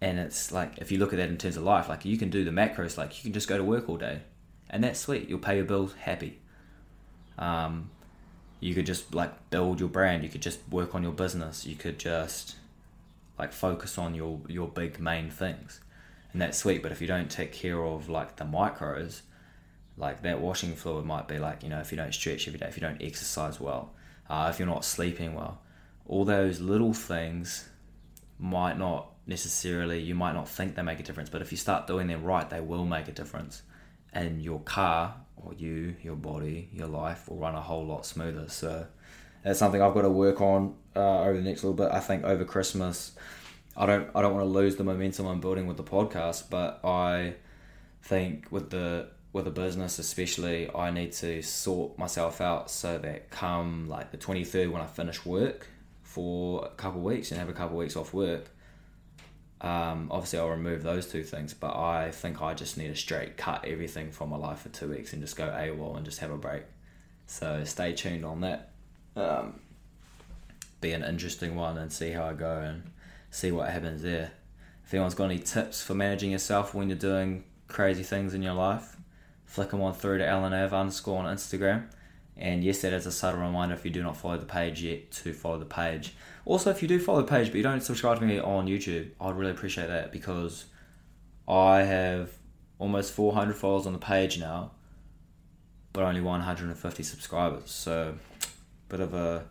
and 0.00 0.18
it's 0.18 0.52
like 0.52 0.78
if 0.78 0.90
you 0.90 0.98
look 0.98 1.12
at 1.12 1.16
that 1.16 1.28
in 1.28 1.38
terms 1.38 1.56
of 1.56 1.62
life 1.62 1.88
like 1.88 2.04
you 2.04 2.16
can 2.18 2.30
do 2.30 2.44
the 2.44 2.50
macros 2.50 2.96
like 2.98 3.16
you 3.16 3.22
can 3.22 3.32
just 3.32 3.48
go 3.48 3.56
to 3.56 3.64
work 3.64 3.88
all 3.88 3.96
day 3.96 4.20
and 4.68 4.82
that's 4.82 5.00
sweet. 5.00 5.28
You'll 5.28 5.38
pay 5.38 5.56
your 5.56 5.64
bills 5.64 5.94
happy. 5.94 6.38
Um, 7.38 7.90
you 8.60 8.74
could 8.74 8.86
just 8.86 9.14
like 9.14 9.50
build 9.50 9.80
your 9.80 9.88
brand. 9.88 10.22
You 10.22 10.28
could 10.28 10.42
just 10.42 10.58
work 10.70 10.94
on 10.94 11.02
your 11.02 11.12
business. 11.12 11.66
You 11.66 11.76
could 11.76 11.98
just 11.98 12.56
like 13.38 13.52
focus 13.52 13.98
on 13.98 14.14
your 14.14 14.40
your 14.48 14.68
big 14.68 14.98
main 14.98 15.30
things 15.30 15.80
and 16.36 16.42
that's 16.42 16.58
sweet 16.58 16.82
but 16.82 16.92
if 16.92 17.00
you 17.00 17.06
don't 17.06 17.30
take 17.30 17.52
care 17.52 17.82
of 17.82 18.08
like 18.08 18.36
the 18.36 18.44
micros 18.44 19.22
like 19.96 20.22
that 20.22 20.40
washing 20.40 20.74
fluid 20.74 21.04
might 21.04 21.26
be 21.26 21.38
like 21.38 21.62
you 21.62 21.68
know 21.68 21.80
if 21.80 21.90
you 21.90 21.96
don't 21.96 22.12
stretch 22.12 22.46
every 22.46 22.60
day 22.60 22.66
if 22.66 22.76
you 22.76 22.80
don't 22.80 23.02
exercise 23.02 23.58
well 23.58 23.94
uh, 24.28 24.48
if 24.52 24.58
you're 24.58 24.68
not 24.68 24.84
sleeping 24.84 25.34
well 25.34 25.60
all 26.06 26.24
those 26.24 26.60
little 26.60 26.92
things 26.92 27.68
might 28.38 28.78
not 28.78 29.12
necessarily 29.26 29.98
you 29.98 30.14
might 30.14 30.34
not 30.34 30.46
think 30.48 30.74
they 30.76 30.82
make 30.82 31.00
a 31.00 31.02
difference 31.02 31.30
but 31.30 31.40
if 31.40 31.50
you 31.50 31.56
start 31.56 31.86
doing 31.86 32.06
them 32.06 32.22
right 32.22 32.50
they 32.50 32.60
will 32.60 32.84
make 32.84 33.08
a 33.08 33.12
difference 33.12 33.62
and 34.12 34.42
your 34.42 34.60
car 34.60 35.14
or 35.36 35.54
you, 35.54 35.94
your 36.02 36.16
body, 36.16 36.68
your 36.72 36.88
life 36.88 37.28
will 37.28 37.36
run 37.36 37.54
a 37.54 37.60
whole 37.60 37.84
lot 37.86 38.06
smoother. 38.06 38.48
So 38.48 38.86
that's 39.44 39.58
something 39.58 39.80
I've 39.80 39.94
got 39.94 40.02
to 40.02 40.10
work 40.10 40.40
on 40.40 40.74
uh, 40.94 41.20
over 41.22 41.36
the 41.36 41.42
next 41.42 41.62
little 41.62 41.76
bit. 41.76 41.92
I 41.92 42.00
think 42.00 42.24
over 42.24 42.44
Christmas, 42.44 43.12
I 43.76 43.86
don't 43.86 44.10
I 44.14 44.22
don't 44.22 44.34
want 44.34 44.44
to 44.46 44.50
lose 44.50 44.76
the 44.76 44.84
momentum 44.84 45.26
I'm 45.26 45.40
building 45.40 45.66
with 45.66 45.76
the 45.76 45.84
podcast, 45.84 46.44
but 46.50 46.80
I 46.84 47.34
think 48.02 48.46
with 48.50 48.70
the 48.70 49.08
with 49.32 49.44
the 49.44 49.50
business 49.50 49.98
especially, 49.98 50.74
I 50.74 50.90
need 50.90 51.12
to 51.14 51.42
sort 51.42 51.98
myself 51.98 52.40
out 52.40 52.70
so 52.70 52.96
that 52.98 53.30
come 53.30 53.88
like 53.88 54.10
the 54.10 54.16
23rd 54.16 54.70
when 54.72 54.80
I 54.80 54.86
finish 54.86 55.26
work 55.26 55.68
for 56.02 56.64
a 56.64 56.70
couple 56.70 57.02
weeks 57.02 57.30
and 57.30 57.38
have 57.38 57.50
a 57.50 57.52
couple 57.52 57.76
of 57.76 57.80
weeks 57.80 57.96
off 57.96 58.14
work, 58.14 58.48
um, 59.60 60.08
obviously, 60.10 60.38
I'll 60.38 60.50
remove 60.50 60.82
those 60.82 61.06
two 61.10 61.22
things, 61.22 61.54
but 61.54 61.74
I 61.74 62.10
think 62.10 62.42
I 62.42 62.54
just 62.54 62.76
need 62.76 62.88
to 62.88 62.94
straight 62.94 63.36
cut 63.36 63.64
everything 63.64 64.10
from 64.10 64.30
my 64.30 64.36
life 64.36 64.60
for 64.60 64.68
two 64.68 64.90
weeks 64.90 65.12
and 65.12 65.22
just 65.22 65.36
go 65.36 65.46
AWOL 65.46 65.96
and 65.96 66.04
just 66.04 66.20
have 66.20 66.30
a 66.30 66.36
break. 66.36 66.62
So 67.26 67.64
stay 67.64 67.92
tuned 67.92 68.24
on 68.24 68.42
that. 68.42 68.70
Um, 69.16 69.60
be 70.80 70.92
an 70.92 71.02
interesting 71.02 71.56
one 71.56 71.78
and 71.78 71.90
see 71.90 72.10
how 72.10 72.24
I 72.24 72.34
go 72.34 72.58
and 72.58 72.82
see 73.36 73.52
what 73.52 73.68
happens 73.68 74.02
there. 74.02 74.32
If 74.84 74.94
anyone's 74.94 75.14
got 75.14 75.26
any 75.26 75.38
tips 75.38 75.82
for 75.82 75.94
managing 75.94 76.30
yourself 76.30 76.74
when 76.74 76.88
you're 76.88 76.96
doing 76.96 77.44
crazy 77.68 78.02
things 78.02 78.34
in 78.34 78.42
your 78.42 78.54
life, 78.54 78.96
flick 79.44 79.70
them 79.70 79.82
on 79.82 79.92
through 79.92 80.18
to 80.18 80.26
Alan 80.26 80.54
underscore 80.54 81.18
on 81.18 81.36
Instagram. 81.36 81.86
And 82.36 82.64
yes, 82.64 82.82
that 82.82 82.92
is 82.92 83.06
a 83.06 83.12
subtle 83.12 83.40
reminder 83.40 83.74
if 83.74 83.84
you 83.84 83.90
do 83.90 84.02
not 84.02 84.16
follow 84.16 84.38
the 84.38 84.46
page 84.46 84.82
yet 84.82 85.10
to 85.12 85.32
follow 85.32 85.58
the 85.58 85.66
page. 85.66 86.14
Also, 86.44 86.70
if 86.70 86.80
you 86.80 86.88
do 86.88 86.98
follow 86.98 87.22
the 87.22 87.28
page 87.28 87.48
but 87.48 87.56
you 87.56 87.62
don't 87.62 87.82
subscribe 87.82 88.20
to 88.20 88.24
me 88.24 88.38
on 88.38 88.66
YouTube, 88.66 89.10
I'd 89.20 89.36
really 89.36 89.50
appreciate 89.50 89.88
that 89.88 90.12
because 90.12 90.66
I 91.48 91.82
have 91.82 92.30
almost 92.78 93.12
400 93.12 93.54
followers 93.56 93.86
on 93.86 93.92
the 93.92 93.98
page 93.98 94.38
now, 94.38 94.72
but 95.92 96.04
only 96.04 96.20
150 96.20 97.02
subscribers. 97.02 97.70
So, 97.70 98.14
bit 98.88 99.00
of 99.00 99.14
a 99.14 99.46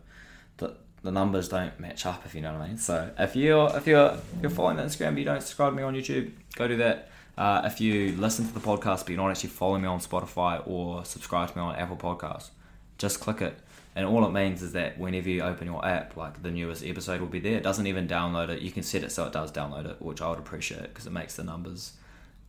the, 1.06 1.12
numbers 1.12 1.50
don't 1.50 1.80
match 1.80 2.06
up 2.06 2.26
if 2.26 2.36
you 2.36 2.41
know 2.41 2.54
what 2.54 2.62
I 2.62 2.68
mean. 2.68 2.78
So, 2.78 3.12
if 3.18 3.36
you're 3.36 3.76
if 3.78 3.88
you're 3.88 4.12
if 4.12 4.41
you're 4.41 4.52
following 4.52 4.78
the 4.78 4.84
Instagram 4.84 5.12
but 5.12 5.20
you 5.20 5.26
don't 5.26 5.41
subscribe 5.41 5.74
to 5.74 5.78
me 5.78 5.84
on 5.84 5.96
YouTube, 5.96 6.32
go 6.56 6.68
do 6.68 6.78
that. 6.78 7.10
Uh, 7.38 7.62
if 7.65 7.82
you 7.82 8.15
listen 8.18 8.48
to 8.48 8.54
the 8.54 8.60
podcast 8.60 9.00
but 9.00 9.10
you 9.10 9.18
don't 9.18 9.30
actually 9.30 9.50
follow 9.50 9.78
me 9.78 9.88
on 9.88 10.00
Spotify 10.00 10.65
or 10.65 11.04
subscribe 11.04 11.52
to 11.52 11.58
me 11.58 11.63
on 11.63 11.76
Apple 11.76 11.98
Podcasts, 11.98 12.50
just 12.98 13.20
click 13.20 13.41
it 13.41 13.60
and 13.96 14.06
all 14.06 14.26
it 14.26 14.32
means 14.32 14.62
is 14.62 14.74
that 14.74 14.98
whenever 15.00 15.30
you 15.30 15.41
open 15.41 15.68
your 15.68 15.86
app, 15.86 16.18
like 16.18 16.44
the 16.44 16.52
newest 16.52 16.84
episode 16.86 17.22
will 17.22 17.28
be 17.28 17.39
there. 17.39 17.56
It 17.56 17.63
doesn't 17.63 17.88
even 17.88 18.10
download 18.10 18.50
it. 18.50 18.62
You 18.62 18.70
can 18.72 18.84
set 18.84 19.04
it 19.04 19.12
so 19.12 19.26
it 19.26 19.32
does 19.32 19.54
download 19.54 19.89
it, 19.89 20.02
which 20.02 20.22
I 20.22 20.30
would 20.30 20.39
appreciate 20.39 20.84
because 20.84 21.08
it 21.08 21.13
makes 21.13 21.38
the 21.38 21.46
numbers 21.46 21.94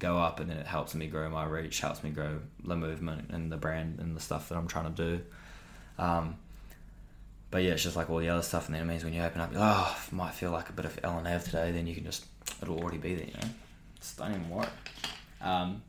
go 0.01 0.19
up 0.19 0.41
and 0.41 0.51
then 0.51 0.57
it 0.57 0.67
helps 0.67 0.95
me 0.97 1.07
grow 1.07 1.31
my 1.31 1.45
reach, 1.45 1.79
helps 1.81 2.03
me 2.03 2.11
grow 2.11 2.41
the 2.65 2.75
movement 2.75 3.31
and 3.31 3.51
the 3.51 3.57
brand 3.57 4.01
and 4.01 4.17
the 4.17 4.21
stuff 4.21 4.49
that 4.49 4.59
I'm 4.59 4.67
trying 4.67 4.93
to 4.93 5.03
do. 5.03 5.21
Um, 5.99 6.37
but 7.57 7.63
yeah, 7.63 7.71
it's 7.71 7.83
just 7.83 7.97
like 7.97 8.11
all 8.11 8.19
the 8.19 8.29
other 8.29 8.43
stuff, 8.43 8.67
and 8.67 8.75
then 8.75 8.83
it 8.83 8.85
means 8.85 9.03
when 9.03 9.15
you 9.15 9.23
open 9.23 9.41
up, 9.41 9.51
oh, 9.57 9.99
might 10.13 10.35
feel 10.35 10.51
like 10.51 10.69
a 10.69 10.75
bit 10.75 10.85
of 10.85 11.01
L 11.03 11.17
and 11.25 11.43
today. 11.43 11.73
Then 11.73 11.87
you 11.87 11.95
can 11.95 12.05
just 12.05 12.27
it'll 12.61 12.79
already 12.79 12.99
be 12.99 13.15
there, 13.15 13.25
you 13.25 13.33
know. 13.33 13.49
Just 13.99 14.19
don't 14.19 14.33
even 14.33 14.51
worry. 14.51 14.69
Um, 15.41 15.81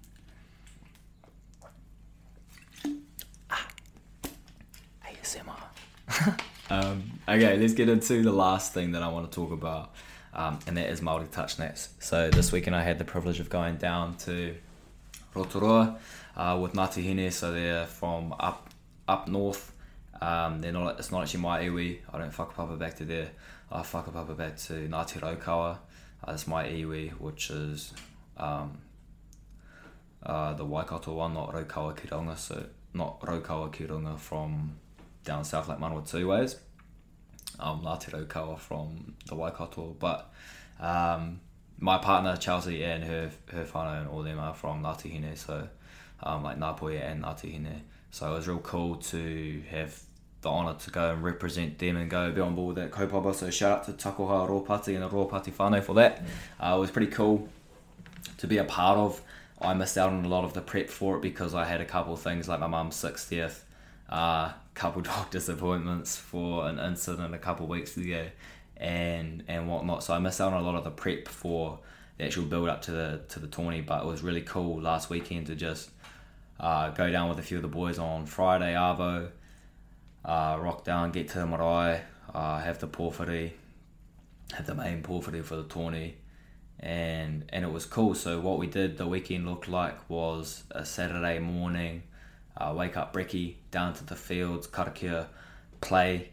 ASMR. 5.05 6.39
um, 6.69 7.19
okay, 7.27 7.57
let's 7.57 7.73
get 7.73 7.89
into 7.89 8.23
the 8.23 8.31
last 8.31 8.73
thing 8.73 8.93
that 8.93 9.03
I 9.03 9.09
want 9.09 9.29
to 9.29 9.35
talk 9.35 9.51
about, 9.51 9.93
um, 10.33 10.59
and 10.67 10.77
that 10.77 10.89
is 10.89 11.01
Māori 11.01 11.29
touch 11.29 11.59
Nats. 11.59 11.89
So 11.99 12.29
this 12.29 12.53
weekend 12.53 12.77
I 12.77 12.83
had 12.83 12.97
the 12.97 13.03
privilege 13.03 13.41
of 13.41 13.49
going 13.49 13.75
down 13.75 14.15
to 14.19 14.55
Rotorua 15.35 15.99
uh, 16.37 16.57
with 16.61 16.71
Ngāti 16.71 17.03
Hine, 17.03 17.29
so 17.29 17.51
they're 17.51 17.87
from 17.87 18.33
up 18.39 18.69
up 19.09 19.27
north. 19.27 19.73
Um, 20.21 20.61
they're 20.61 20.71
not. 20.71 20.99
It's 20.99 21.11
not 21.11 21.23
actually 21.23 21.41
my 21.41 21.63
iwi. 21.63 21.99
I 22.11 22.17
don't 22.17 22.31
whakapapa 22.31 22.79
back 22.79 22.95
to 22.97 23.05
there. 23.05 23.29
I 23.71 23.81
whakapapa 23.81 24.35
back 24.37 24.57
to 24.57 24.73
Ngāti 24.73 25.19
Raukawa. 25.19 25.77
Uh, 26.27 26.31
it's 26.31 26.47
my 26.47 26.65
iwi, 26.65 27.11
which 27.11 27.49
is 27.51 27.93
um, 28.37 28.79
uh, 30.23 30.53
the 30.53 30.65
Waikato 30.65 31.13
one, 31.13 31.33
not 31.33 31.53
Raukawa 31.53 31.95
ki 31.95 32.07
runga. 32.07 32.37
So 32.37 32.65
not 32.93 33.21
Raukawa 33.21 33.71
ki 33.71 33.85
runga 33.85 34.17
from 34.17 34.77
down 35.23 35.43
south 35.43 35.67
like 35.67 35.79
Manawatu 35.79 36.27
ways. 36.27 36.55
Um, 37.59 37.81
Ngāti 37.83 38.09
Raukawa 38.11 38.57
from 38.57 39.15
the 39.27 39.35
Waikato, 39.35 39.95
but 39.99 40.33
um, 40.79 41.41
my 41.79 41.99
partner 41.99 42.35
Chelsea 42.37 42.83
and 42.83 43.03
her 43.03 43.29
her 43.51 43.65
whānau 43.65 44.01
and 44.01 44.09
all 44.09 44.23
them 44.23 44.39
are 44.39 44.53
from 44.53 44.81
Ngāti 44.81 45.11
Hine, 45.11 45.35
so 45.35 45.67
um, 46.23 46.43
like 46.43 46.57
Ngāpuhi 46.57 47.03
and 47.03 47.23
Ngāti 47.23 47.51
Hine. 47.51 47.83
So 48.09 48.31
it 48.31 48.35
was 48.35 48.47
real 48.47 48.59
cool 48.59 48.95
to 48.95 49.61
have 49.69 50.01
the 50.41 50.49
honour 50.49 50.75
to 50.79 50.91
go 50.91 51.11
and 51.11 51.23
represent 51.23 51.79
them 51.79 51.97
and 51.97 52.09
go 52.09 52.31
be 52.31 52.41
on 52.41 52.55
board 52.55 52.75
with 52.75 52.83
that 52.83 52.91
kaupapa. 52.91 53.33
So 53.33 53.49
shout 53.49 53.79
out 53.79 53.85
to 53.85 53.93
Takoha 53.93 54.47
Ropati 54.47 54.93
and 54.93 55.03
the 55.03 55.09
Ropati 55.09 55.51
whānau 55.51 55.83
for 55.83 55.95
that. 55.95 56.23
Uh, 56.59 56.75
it 56.77 56.79
was 56.79 56.91
pretty 56.91 57.11
cool 57.11 57.49
to 58.37 58.47
be 58.47 58.57
a 58.57 58.63
part 58.63 58.97
of. 58.97 59.21
I 59.59 59.73
missed 59.73 59.97
out 59.97 60.11
on 60.11 60.23
a 60.23 60.27
lot 60.27 60.43
of 60.43 60.53
the 60.53 60.61
prep 60.61 60.89
for 60.89 61.17
it 61.17 61.21
because 61.21 61.55
I 61.55 61.65
had 61.65 61.81
a 61.81 61.85
couple 61.85 62.15
things 62.15 62.47
like 62.47 62.59
my 62.59 62.67
mum's 62.67 62.95
60th, 62.95 63.61
uh, 64.09 64.51
couple 64.75 65.01
doctor's 65.13 65.49
appointments 65.49 66.15
for 66.15 66.67
an 66.67 66.77
incident 66.77 67.33
a 67.33 67.39
couple 67.39 67.65
weeks 67.65 67.97
ago, 67.97 68.27
and 68.77 69.43
and 69.47 69.67
whatnot. 69.67 70.03
So 70.03 70.13
I 70.13 70.19
missed 70.19 70.39
out 70.39 70.53
on 70.53 70.61
a 70.61 70.65
lot 70.65 70.75
of 70.75 70.83
the 70.83 70.91
prep 70.91 71.27
for 71.27 71.79
the 72.17 72.25
actual 72.25 72.45
build 72.45 72.69
up 72.69 72.83
to 72.83 72.91
the 72.91 73.21
to 73.29 73.39
the 73.39 73.47
tourney. 73.47 73.81
But 73.81 74.03
it 74.03 74.07
was 74.07 74.21
really 74.21 74.41
cool 74.41 74.79
last 74.79 75.09
weekend 75.09 75.47
to 75.47 75.55
just 75.55 75.89
uh, 76.59 76.89
go 76.91 77.11
down 77.11 77.29
with 77.29 77.39
a 77.39 77.43
few 77.43 77.57
of 77.57 77.63
the 77.63 77.69
boys 77.69 77.97
on 77.97 78.25
Friday 78.25 78.73
Arvo, 78.73 79.29
uh, 80.27 80.57
rock 80.59 80.83
down, 80.83 81.11
get 81.11 81.29
to 81.29 81.39
the 81.39 81.47
marae, 81.47 82.01
uh, 82.35 82.59
have 82.59 82.79
the 82.79 82.87
pōwhiri, 82.87 83.53
have 84.53 84.65
the 84.67 84.75
main 84.75 85.01
pōwhiri 85.01 85.43
for 85.43 85.55
the 85.55 85.63
tourney, 85.63 86.17
and 86.79 87.45
and 87.49 87.63
it 87.63 87.71
was 87.71 87.85
cool. 87.85 88.13
So 88.13 88.39
what 88.41 88.59
we 88.59 88.67
did 88.67 88.97
the 88.97 89.07
weekend 89.07 89.47
looked 89.47 89.69
like 89.69 90.09
was 90.09 90.63
a 90.71 90.85
Saturday 90.85 91.39
morning, 91.39 92.03
uh, 92.57 92.73
wake 92.75 92.97
up 92.97 93.13
brekkie, 93.13 93.55
down 93.71 93.93
to 93.93 94.03
the 94.05 94.17
fields, 94.17 94.67
karakia, 94.67 95.27
play, 95.79 96.29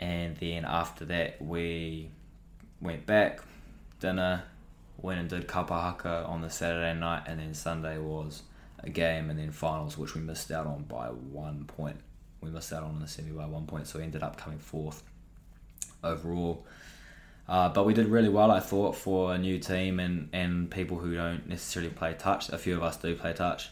and 0.00 0.36
then 0.38 0.64
after 0.64 1.04
that 1.04 1.40
we 1.40 2.10
went 2.80 3.04
back, 3.04 3.40
dinner, 4.00 4.44
went 4.96 5.20
and 5.20 5.28
did 5.28 5.46
kapa 5.46 5.78
haka 5.78 6.24
on 6.26 6.40
the 6.40 6.50
Saturday 6.50 6.98
night, 6.98 7.24
and 7.26 7.38
then 7.38 7.52
Sunday 7.52 7.98
was 7.98 8.44
a 8.80 8.88
game, 8.88 9.28
and 9.28 9.38
then 9.38 9.50
finals, 9.50 9.98
which 9.98 10.14
we 10.14 10.22
missed 10.22 10.50
out 10.50 10.66
on 10.66 10.84
by 10.84 11.08
one 11.08 11.64
point. 11.64 12.00
We 12.46 12.52
missed 12.52 12.72
out 12.72 12.84
on 12.84 13.00
the 13.00 13.08
semi 13.08 13.32
by 13.32 13.46
one 13.46 13.66
point, 13.66 13.88
so 13.88 13.98
we 13.98 14.04
ended 14.04 14.22
up 14.22 14.36
coming 14.36 14.60
fourth 14.60 15.02
overall. 16.04 16.64
Uh, 17.48 17.68
but 17.68 17.84
we 17.84 17.92
did 17.92 18.06
really 18.06 18.28
well, 18.28 18.50
I 18.50 18.60
thought, 18.60 18.96
for 18.96 19.34
a 19.34 19.38
new 19.38 19.58
team 19.58 19.98
and, 20.00 20.28
and 20.32 20.70
people 20.70 20.98
who 20.98 21.14
don't 21.14 21.48
necessarily 21.48 21.90
play 21.90 22.14
touch. 22.14 22.48
A 22.50 22.58
few 22.58 22.76
of 22.76 22.82
us 22.82 22.96
do 22.96 23.14
play 23.16 23.32
touch. 23.32 23.70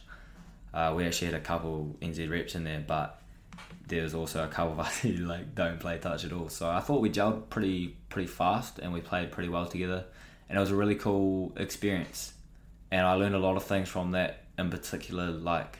Uh, 0.72 0.92
we 0.96 1.06
actually 1.06 1.26
had 1.28 1.37
a 1.37 1.40
couple 1.40 1.96
NZ 2.00 2.28
reps 2.28 2.56
in 2.56 2.64
there, 2.64 2.82
but 2.84 3.20
there 3.87 4.02
was 4.02 4.14
also 4.14 4.42
a 4.42 4.48
couple 4.48 4.72
of 4.72 4.80
us 4.87 4.98
who 4.98 5.12
like 5.12 5.54
don't 5.54 5.78
play 5.78 5.98
touch 5.98 6.24
at 6.24 6.32
all. 6.32 6.48
So 6.48 6.68
I 6.68 6.80
thought 6.80 7.00
we 7.00 7.10
gelled 7.10 7.48
pretty 7.48 7.96
pretty 8.08 8.28
fast 8.28 8.80
and 8.80 8.92
we 8.92 9.00
played 9.00 9.30
pretty 9.30 9.48
well 9.48 9.66
together, 9.66 10.04
and 10.48 10.58
it 10.58 10.60
was 10.60 10.72
a 10.72 10.76
really 10.76 10.96
cool 10.96 11.52
experience. 11.56 12.32
And 12.90 13.06
I 13.06 13.14
learned 13.14 13.37
a 13.37 13.38
lot 13.38 13.56
of 13.56 13.62
things 13.64 13.88
from 13.88 14.12
that. 14.12 14.40
In 14.56 14.70
particular, 14.70 15.32
like 15.32 15.78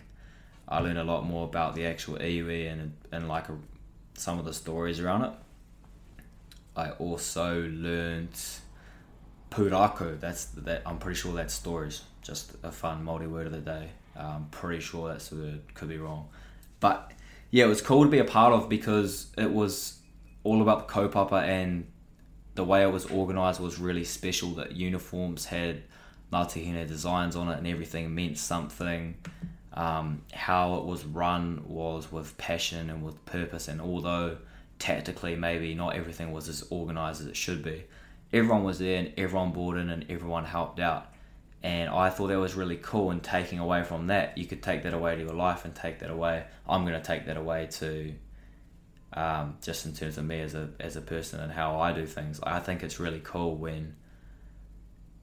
I 0.69 0.81
learned 0.81 0.99
a 0.99 1.05
lot 1.05 1.25
more 1.25 1.45
about 1.45 1.75
the 1.75 1.87
actual 1.87 2.17
iwi 2.17 2.71
and 2.73 2.93
and 3.13 3.29
like 3.29 3.49
a, 3.49 3.57
some 4.15 4.39
of 4.39 4.45
the 4.45 4.55
stories 4.55 5.01
around 5.01 5.25
it. 5.25 5.33
I 6.77 6.91
also 6.91 7.63
learned 7.69 8.35
pūrākau. 9.51 10.21
That's 10.21 10.47
that. 10.47 10.83
I'm 10.87 10.99
pretty 10.99 11.19
sure 11.21 11.35
that's 11.35 11.55
stories. 11.55 12.03
Just 12.23 12.53
a 12.63 12.73
fun 12.73 13.05
multi 13.05 13.27
word 13.27 13.47
of 13.47 13.53
the 13.53 13.59
day. 13.59 13.91
I'm 14.17 14.47
pretty 14.47 14.81
sure 14.81 15.09
that's 15.09 15.29
the 15.29 15.37
word. 15.37 15.75
Could 15.75 15.89
be 15.89 15.99
wrong, 15.99 16.29
but 16.81 17.13
yeah, 17.51 17.65
it 17.67 17.69
was 17.69 17.83
cool 17.83 18.05
to 18.05 18.11
be 18.11 18.19
a 18.19 18.25
part 18.25 18.53
of 18.53 18.69
because 18.69 19.33
it 19.39 19.53
was 19.53 19.99
all 20.43 20.61
about 20.63 20.89
the 20.89 20.95
kaupapa 20.95 21.43
and 21.43 21.87
the 22.55 22.65
way 22.65 22.83
it 22.83 22.93
was 22.93 23.11
organised 23.11 23.61
was 23.61 23.79
really 23.79 24.05
special. 24.05 24.51
That 24.51 24.73
uniforms 24.73 25.47
had 25.47 25.83
Ngāti 26.33 26.65
Hine 26.65 26.87
designs 26.87 27.37
on 27.37 27.49
it 27.49 27.59
and 27.59 27.67
everything 27.67 28.15
meant 28.15 28.39
something. 28.39 29.17
Um, 29.75 30.23
how 30.33 30.77
it 30.77 30.85
was 30.85 31.05
run 31.05 31.65
was 31.67 32.13
with 32.13 32.39
passion 32.39 32.91
and 32.91 33.05
with 33.05 33.25
purpose, 33.27 33.67
and 33.69 33.81
although 33.81 34.39
tactically 34.79 35.35
maybe 35.35 35.75
not 35.75 35.97
everything 35.97 36.33
was 36.33 36.49
as 36.49 36.65
organised 36.71 37.21
as 37.21 37.27
it 37.27 37.37
should 37.37 37.63
be, 37.63 37.85
everyone 38.33 38.63
was 38.63 38.79
there 38.79 38.99
and 38.99 39.13
everyone 39.17 39.53
bought 39.53 39.77
in 39.77 39.91
and 39.91 40.07
everyone 40.09 40.45
helped 40.45 40.79
out. 40.79 41.13
And 41.63 41.89
I 41.89 42.11
thought 42.11 42.29
that 42.29 42.39
was 42.39 42.55
really 42.55 42.77
cool. 42.77 43.11
And 43.11 43.23
taking 43.23 43.59
away 43.59 43.85
from 43.85 44.09
that, 44.09 44.37
you 44.37 44.47
could 44.47 44.63
take 44.63 44.83
that 44.83 44.93
away 44.93 45.17
to 45.17 45.23
your 45.23 45.33
life 45.33 45.65
and 45.65 45.75
take 45.75 46.01
that 46.01 46.11
away. 46.11 46.45
I'm 46.69 46.85
going 46.85 47.01
to 47.01 47.05
take 47.05 47.27
that 47.27 47.39
away 47.39 47.69
to 47.73 48.15
um, 49.15 49.57
just 49.63 49.87
in 49.87 49.95
terms 49.95 50.19
of 50.19 50.25
me 50.25 50.41
as 50.41 50.55
a 50.55 50.71
as 50.81 50.97
a 50.97 51.01
person 51.01 51.41
and 51.41 51.53
how 51.53 51.81
I 51.81 51.93
do 51.93 52.05
things. 52.05 52.41
I 52.43 52.61
think 52.61 52.83
it's 52.83 53.01
really 53.01 53.21
cool 53.25 53.57
when 53.57 53.95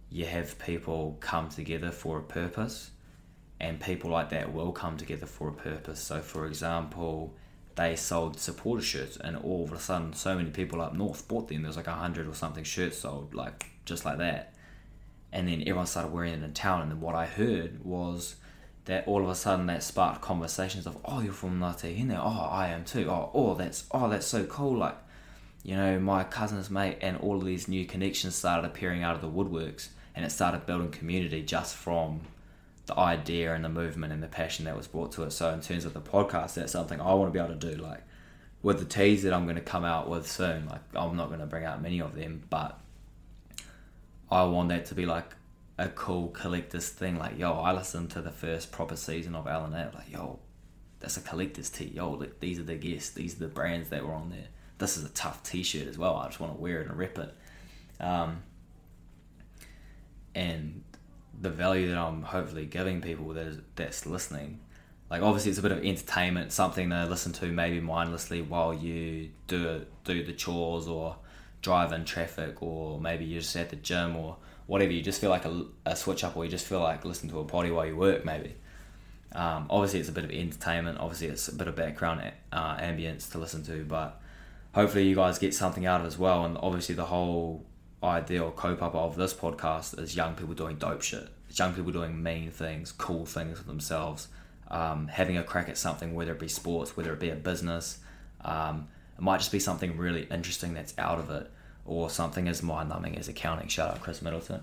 you 0.09 0.25
have 0.25 0.57
people 0.59 1.17
come 1.19 1.49
together 1.49 1.91
for 1.91 2.19
a 2.19 2.23
purpose, 2.23 2.91
and 3.61 3.79
people 3.79 4.09
like 4.09 4.31
that 4.31 4.51
will 4.51 4.71
come 4.71 4.97
together 4.97 5.27
for 5.27 5.47
a 5.47 5.53
purpose. 5.53 5.99
So, 5.99 6.19
for 6.19 6.47
example, 6.47 7.35
they 7.75 7.95
sold 7.95 8.39
supporter 8.39 8.81
shirts, 8.81 9.17
and 9.17 9.37
all 9.37 9.63
of 9.63 9.71
a 9.71 9.79
sudden, 9.79 10.13
so 10.13 10.35
many 10.35 10.49
people 10.49 10.81
up 10.81 10.95
north 10.95 11.27
bought 11.27 11.47
them. 11.47 11.61
There 11.61 11.69
was 11.69 11.77
like 11.77 11.85
a 11.85 11.91
hundred 11.91 12.27
or 12.27 12.33
something 12.33 12.63
shirts 12.63 12.97
sold, 12.97 13.35
like 13.35 13.67
just 13.85 14.03
like 14.03 14.17
that. 14.17 14.55
And 15.31 15.47
then 15.47 15.61
everyone 15.61 15.85
started 15.85 16.11
wearing 16.11 16.33
it 16.33 16.43
in 16.43 16.53
town. 16.53 16.81
And 16.81 16.91
then 16.91 16.99
what 16.99 17.13
I 17.13 17.27
heard 17.27 17.85
was 17.85 18.35
that 18.85 19.07
all 19.07 19.21
of 19.21 19.29
a 19.29 19.35
sudden 19.35 19.67
that 19.67 19.83
sparked 19.83 20.21
conversations 20.21 20.87
of, 20.87 20.97
oh, 21.05 21.21
you're 21.21 21.31
from 21.31 21.59
Ngāti. 21.59 22.11
Oh, 22.17 22.49
I 22.49 22.69
am 22.69 22.83
too. 22.83 23.11
Oh, 23.11 23.29
oh, 23.35 23.53
that's 23.53 23.85
oh, 23.91 24.09
that's 24.09 24.25
so 24.25 24.43
cool. 24.45 24.75
Like, 24.75 24.97
you 25.63 25.75
know, 25.75 25.99
my 25.99 26.23
cousin's 26.23 26.71
mate, 26.71 26.97
and 27.01 27.15
all 27.17 27.37
of 27.37 27.45
these 27.45 27.67
new 27.67 27.85
connections 27.85 28.33
started 28.33 28.65
appearing 28.65 29.03
out 29.03 29.15
of 29.15 29.21
the 29.21 29.29
woodworks, 29.29 29.89
and 30.15 30.25
it 30.25 30.31
started 30.31 30.65
building 30.65 30.89
community 30.89 31.43
just 31.43 31.75
from 31.75 32.21
the 32.91 32.99
idea 32.99 33.53
and 33.53 33.63
the 33.63 33.69
movement 33.69 34.11
and 34.11 34.21
the 34.21 34.27
passion 34.27 34.65
that 34.65 34.75
was 34.75 34.87
brought 34.87 35.13
to 35.13 35.23
it. 35.23 35.31
So 35.31 35.49
in 35.51 35.61
terms 35.61 35.85
of 35.85 35.93
the 35.93 36.01
podcast, 36.01 36.55
that's 36.55 36.73
something 36.73 36.99
I 36.99 37.13
want 37.13 37.31
to 37.31 37.33
be 37.33 37.43
able 37.43 37.57
to 37.57 37.75
do. 37.75 37.81
Like 37.81 38.03
with 38.61 38.79
the 38.79 38.85
teas 38.85 39.23
that 39.23 39.33
I'm 39.33 39.45
going 39.45 39.55
to 39.55 39.61
come 39.61 39.85
out 39.85 40.09
with 40.09 40.29
soon, 40.29 40.67
like 40.67 40.81
I'm 40.93 41.15
not 41.15 41.27
going 41.27 41.39
to 41.39 41.45
bring 41.45 41.65
out 41.65 41.81
many 41.81 42.01
of 42.01 42.15
them, 42.15 42.43
but 42.49 42.79
I 44.29 44.43
want 44.43 44.69
that 44.69 44.85
to 44.87 44.95
be 44.95 45.05
like 45.05 45.33
a 45.77 45.87
cool 45.89 46.29
collector's 46.29 46.89
thing. 46.89 47.17
Like 47.17 47.39
yo, 47.39 47.53
I 47.53 47.71
listened 47.71 48.11
to 48.11 48.21
the 48.21 48.31
first 48.31 48.71
proper 48.71 48.95
season 48.95 49.35
of 49.35 49.45
LNAV. 49.45 49.95
Like 49.95 50.11
yo, 50.11 50.39
that's 50.99 51.17
a 51.17 51.21
collector's 51.21 51.69
tee. 51.69 51.91
Yo, 51.95 52.11
look, 52.11 52.39
these 52.39 52.59
are 52.59 52.63
the 52.63 52.75
guests. 52.75 53.11
These 53.11 53.35
are 53.37 53.39
the 53.39 53.47
brands 53.47 53.89
that 53.89 54.05
were 54.05 54.13
on 54.13 54.29
there. 54.29 54.47
This 54.79 54.97
is 54.97 55.05
a 55.05 55.09
tough 55.09 55.43
T-shirt 55.43 55.87
as 55.87 55.97
well. 55.97 56.17
I 56.17 56.25
just 56.25 56.39
want 56.39 56.55
to 56.55 56.59
wear 56.59 56.81
it 56.81 56.87
and 56.87 56.97
rip 56.97 57.17
it. 57.17 57.33
Um, 57.99 58.41
and 60.33 60.83
the 61.41 61.49
value 61.49 61.89
that 61.89 61.97
I'm 61.97 62.21
hopefully 62.21 62.65
giving 62.65 63.01
people 63.01 63.29
that 63.29 63.47
is, 63.47 63.57
that's 63.75 64.05
listening. 64.05 64.59
Like 65.09 65.23
obviously 65.23 65.49
it's 65.49 65.59
a 65.59 65.63
bit 65.63 65.71
of 65.71 65.83
entertainment, 65.83 66.53
something 66.53 66.89
to 66.89 67.05
listen 67.05 67.33
to 67.33 67.47
maybe 67.47 67.81
mindlessly 67.81 68.41
while 68.41 68.73
you 68.73 69.31
do 69.47 69.85
do 70.05 70.23
the 70.23 70.33
chores 70.33 70.87
or 70.87 71.17
drive 71.61 71.91
in 71.91 72.05
traffic 72.05 72.61
or 72.61 72.99
maybe 72.99 73.25
you're 73.25 73.41
just 73.41 73.55
at 73.55 73.69
the 73.69 73.75
gym 73.75 74.15
or 74.15 74.37
whatever. 74.67 74.93
You 74.93 75.01
just 75.01 75.19
feel 75.19 75.31
like 75.31 75.45
a, 75.45 75.65
a 75.85 75.95
switch 75.95 76.23
up 76.23 76.37
or 76.37 76.45
you 76.45 76.51
just 76.51 76.65
feel 76.65 76.79
like 76.79 77.03
listening 77.03 77.31
to 77.33 77.39
a 77.39 77.43
potty 77.43 77.71
while 77.71 77.85
you 77.85 77.97
work 77.97 78.23
maybe. 78.23 78.55
Um, 79.33 79.65
obviously 79.69 79.99
it's 79.99 80.09
a 80.09 80.13
bit 80.13 80.23
of 80.23 80.31
entertainment. 80.31 80.99
Obviously 80.99 81.27
it's 81.27 81.47
a 81.47 81.55
bit 81.55 81.67
of 81.67 81.75
background 81.75 82.31
uh, 82.53 82.77
ambience 82.77 83.29
to 83.31 83.37
listen 83.37 83.63
to, 83.63 83.83
but 83.83 84.21
hopefully 84.73 85.07
you 85.07 85.15
guys 85.15 85.39
get 85.39 85.53
something 85.53 85.85
out 85.85 85.99
of 85.99 86.05
it 86.05 86.07
as 86.07 86.17
well. 86.17 86.45
And 86.45 86.57
obviously 86.61 86.95
the 86.95 87.05
whole 87.05 87.65
idea 88.03 88.43
or 88.43 88.51
kaupapa 88.51 88.95
of 88.95 89.15
this 89.15 89.33
podcast 89.33 89.99
is 89.99 90.15
young 90.15 90.35
people 90.35 90.53
doing 90.53 90.77
dope 90.77 91.01
shit. 91.01 91.27
It's 91.49 91.59
young 91.59 91.73
people 91.73 91.91
doing 91.91 92.21
mean 92.21 92.49
things, 92.51 92.91
cool 92.91 93.25
things 93.25 93.59
for 93.59 93.65
themselves, 93.65 94.27
um, 94.69 95.07
having 95.07 95.37
a 95.37 95.43
crack 95.43 95.69
at 95.69 95.77
something, 95.77 96.15
whether 96.15 96.31
it 96.31 96.39
be 96.39 96.47
sports, 96.47 96.97
whether 96.97 97.13
it 97.13 97.19
be 97.19 97.29
a 97.29 97.35
business. 97.35 97.99
Um, 98.43 98.87
it 99.17 99.21
might 99.21 99.37
just 99.37 99.51
be 99.51 99.59
something 99.59 99.97
really 99.97 100.23
interesting 100.31 100.73
that's 100.73 100.93
out 100.97 101.19
of 101.19 101.29
it, 101.29 101.51
or 101.85 102.09
something 102.09 102.47
as 102.47 102.63
mind 102.63 102.89
numbing 102.89 103.17
as 103.17 103.27
accounting. 103.27 103.67
Shout 103.67 103.91
out 103.91 104.01
Chris 104.01 104.21
Middleton. 104.21 104.61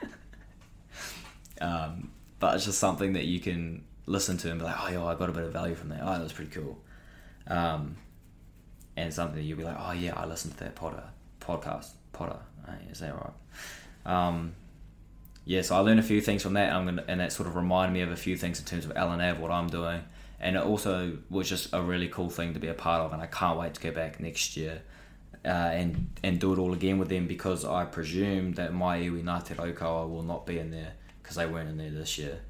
um, 1.60 2.10
but 2.38 2.54
it's 2.54 2.64
just 2.64 2.78
something 2.78 3.14
that 3.14 3.24
you 3.24 3.40
can 3.40 3.84
listen 4.06 4.36
to 4.38 4.50
and 4.50 4.60
be 4.60 4.64
like, 4.64 4.76
oh, 4.80 4.88
yo, 4.88 5.06
I 5.06 5.14
got 5.14 5.28
a 5.28 5.32
bit 5.32 5.42
of 5.42 5.52
value 5.52 5.74
from 5.74 5.88
that. 5.90 6.00
Oh, 6.02 6.12
that 6.12 6.22
was 6.22 6.32
pretty 6.32 6.52
cool. 6.52 6.78
Um, 7.48 7.96
and 8.96 9.12
something 9.12 9.42
you'll 9.42 9.58
be 9.58 9.64
like, 9.64 9.76
oh, 9.78 9.92
yeah, 9.92 10.14
I 10.16 10.24
listened 10.26 10.56
to 10.56 10.64
that 10.64 10.74
Potter 10.74 11.02
podcast. 11.46 11.90
Potter, 12.12 12.38
is 12.90 13.00
that 13.00 13.14
right? 13.14 13.32
Um, 14.06 14.54
yeah, 15.44 15.62
so 15.62 15.76
I 15.76 15.80
learned 15.80 16.00
a 16.00 16.02
few 16.02 16.20
things 16.20 16.42
from 16.42 16.54
that, 16.54 16.72
and, 16.72 16.86
gonna, 16.86 17.04
and 17.06 17.20
that 17.20 17.32
sort 17.32 17.48
of 17.48 17.56
reminded 17.56 17.92
me 17.92 18.00
of 18.00 18.10
a 18.10 18.16
few 18.16 18.36
things 18.36 18.58
in 18.58 18.64
terms 18.64 18.84
of 18.84 18.94
LNAV, 18.94 19.38
what 19.38 19.50
I'm 19.50 19.68
doing, 19.68 20.02
and 20.40 20.56
it 20.56 20.62
also 20.62 21.18
was 21.30 21.48
just 21.48 21.72
a 21.72 21.80
really 21.80 22.08
cool 22.08 22.30
thing 22.30 22.54
to 22.54 22.60
be 22.60 22.68
a 22.68 22.74
part 22.74 23.02
of, 23.02 23.12
and 23.12 23.22
I 23.22 23.26
can't 23.26 23.58
wait 23.58 23.74
to 23.74 23.80
go 23.80 23.90
back 23.90 24.18
next 24.18 24.56
year 24.56 24.82
uh, 25.46 25.48
and 25.48 26.10
and 26.24 26.40
do 26.40 26.52
it 26.52 26.58
all 26.58 26.72
again 26.72 26.98
with 26.98 27.08
them 27.08 27.28
because 27.28 27.64
I 27.64 27.84
presume 27.84 28.54
that 28.54 28.74
my 28.74 28.98
iwi 28.98 29.22
Ngāti 29.22 29.54
Raukawa 29.54 30.10
will 30.10 30.24
not 30.24 30.44
be 30.44 30.58
in 30.58 30.72
there 30.72 30.94
because 31.22 31.36
they 31.36 31.46
weren't 31.46 31.68
in 31.68 31.78
there 31.78 31.90
this 31.90 32.18
year, 32.18 32.40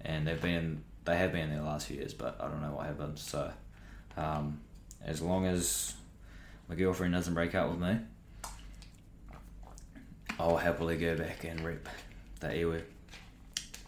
and 0.00 0.26
they've 0.26 0.40
been 0.40 0.82
they 1.04 1.16
have 1.16 1.32
been 1.32 1.42
in 1.42 1.50
there 1.50 1.58
the 1.58 1.66
last 1.66 1.88
few 1.88 1.96
years, 1.96 2.14
but 2.14 2.38
I 2.40 2.48
don't 2.48 2.62
know 2.62 2.72
what 2.72 2.86
happened. 2.86 3.18
So 3.18 3.50
um, 4.16 4.60
as 5.04 5.20
long 5.20 5.46
as 5.46 5.94
my 6.68 6.74
girlfriend 6.74 7.12
doesn't 7.12 7.34
break 7.34 7.54
up 7.54 7.70
with 7.70 7.80
me, 7.80 7.98
I'll 10.38 10.56
happily 10.56 10.96
go 10.96 11.16
back 11.16 11.44
and 11.44 11.60
rep 11.60 11.88
that 12.40 12.52
iwi. 12.52 12.82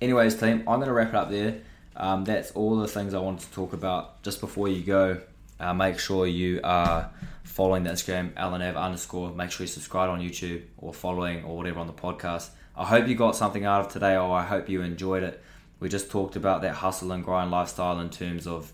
Anyways, 0.01 0.37
team, 0.37 0.61
I'm 0.61 0.79
going 0.79 0.87
to 0.87 0.93
wrap 0.93 1.11
it 1.11 1.15
up 1.15 1.31
there. 1.31 1.61
Um, 1.97 2.25
that's 2.25 2.53
all 2.53 2.77
the 2.77 2.89
things 2.89 3.15
I 3.15 3.19
wanted 3.19 3.41
to 3.41 3.53
talk 3.53 3.73
about. 3.73 4.23
Just 4.23 4.41
before 4.41 4.69
you 4.69 4.83
go, 4.83 5.21
uh, 5.61 5.75
make 5.75 5.99
sure 5.99 6.27
you 6.27 6.61
are 6.65 7.11
following 7.45 7.85
the 7.85 7.91
Instagram, 7.91 8.33
LNAV 8.33 8.77
underscore. 8.77 9.31
Make 9.31 9.51
sure 9.51 9.65
you 9.65 9.69
subscribe 9.69 10.09
on 10.09 10.21
YouTube 10.21 10.63
or 10.79 10.95
following 10.95 11.45
or 11.45 11.57
whatever 11.57 11.81
on 11.81 11.87
the 11.87 11.93
podcast. 11.93 12.49
I 12.77 12.85
hope 12.85 13.07
you 13.07 13.15
got 13.15 13.37
something 13.37 13.65
out 13.65 13.85
of 13.85 13.93
today 13.93 14.17
or 14.17 14.33
I 14.33 14.45
hope 14.45 14.69
you 14.69 14.83
enjoyed 14.83 15.23
it. 15.23 15.43
We 15.81 15.89
just 15.89 16.11
talked 16.11 16.37
about 16.37 16.63
that 16.63 16.77
hustle 16.77 17.13
and 17.13 17.25
grind 17.25 17.51
lifestyle 17.51 18.01
in 18.01 18.11
terms 18.11 18.47
of, 18.47 18.73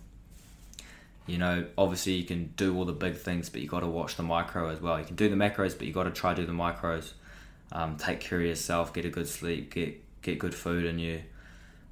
you 1.27 1.39
know, 1.39 1.67
obviously 1.77 2.13
you 2.13 2.25
can 2.25 2.53
do 2.57 2.77
all 2.77 2.85
the 2.85 2.93
big 2.93 3.17
things, 3.17 3.49
but 3.49 3.61
you 3.61 3.69
got 3.69 3.81
to 3.81 3.87
watch 3.87 4.17
the 4.17 4.23
micro 4.23 4.69
as 4.69 4.81
well. 4.81 4.99
You 4.99 5.05
can 5.05 5.17
do 5.17 5.29
the 5.29 5.37
macros, 5.37 5.77
but 5.77 5.87
you 5.87 5.93
got 5.93 6.05
to 6.05 6.11
try 6.11 6.35
to 6.35 6.43
do 6.43 6.47
the 6.47 6.53
micros. 6.53 7.13
Um, 7.73 7.97
take 7.97 8.21
care 8.21 8.41
of 8.41 8.47
yourself, 8.47 8.93
get 8.93 9.05
a 9.05 9.11
good 9.11 9.29
sleep, 9.29 9.75
get 9.75 10.03
get 10.23 10.39
good 10.39 10.55
food 10.55 10.85
in 10.85 10.99
you, 10.99 11.23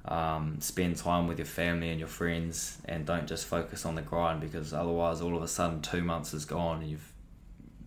um, 0.05 0.57
spend 0.59 0.97
time 0.97 1.27
with 1.27 1.37
your 1.37 1.45
family 1.45 1.89
and 1.89 1.99
your 1.99 2.09
friends, 2.09 2.77
and 2.85 3.05
don't 3.05 3.27
just 3.27 3.45
focus 3.45 3.85
on 3.85 3.95
the 3.95 4.01
grind 4.01 4.41
because 4.41 4.73
otherwise, 4.73 5.21
all 5.21 5.35
of 5.35 5.43
a 5.43 5.47
sudden, 5.47 5.81
two 5.81 6.01
months 6.01 6.33
is 6.33 6.45
gone 6.45 6.81
and 6.81 6.89
you've 6.89 7.11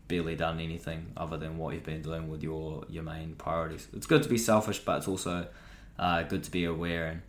barely 0.09 0.35
done 0.35 0.59
anything 0.59 1.13
other 1.17 1.37
than 1.37 1.59
what 1.59 1.75
you've 1.75 1.85
been 1.85 2.03
doing 2.03 2.29
with 2.29 2.43
your 2.43 2.85
your 2.89 3.03
main 3.03 3.35
priorities. 3.35 3.89
It's 3.93 4.07
good 4.07 4.23
to 4.23 4.29
be 4.29 4.39
selfish, 4.39 4.81
but 4.81 4.99
it's 4.99 5.09
also 5.09 5.47
uh, 5.99 6.23
good 6.23 6.43
to 6.45 6.51
be 6.51 6.65
aware 6.65 7.07
and 7.07 7.23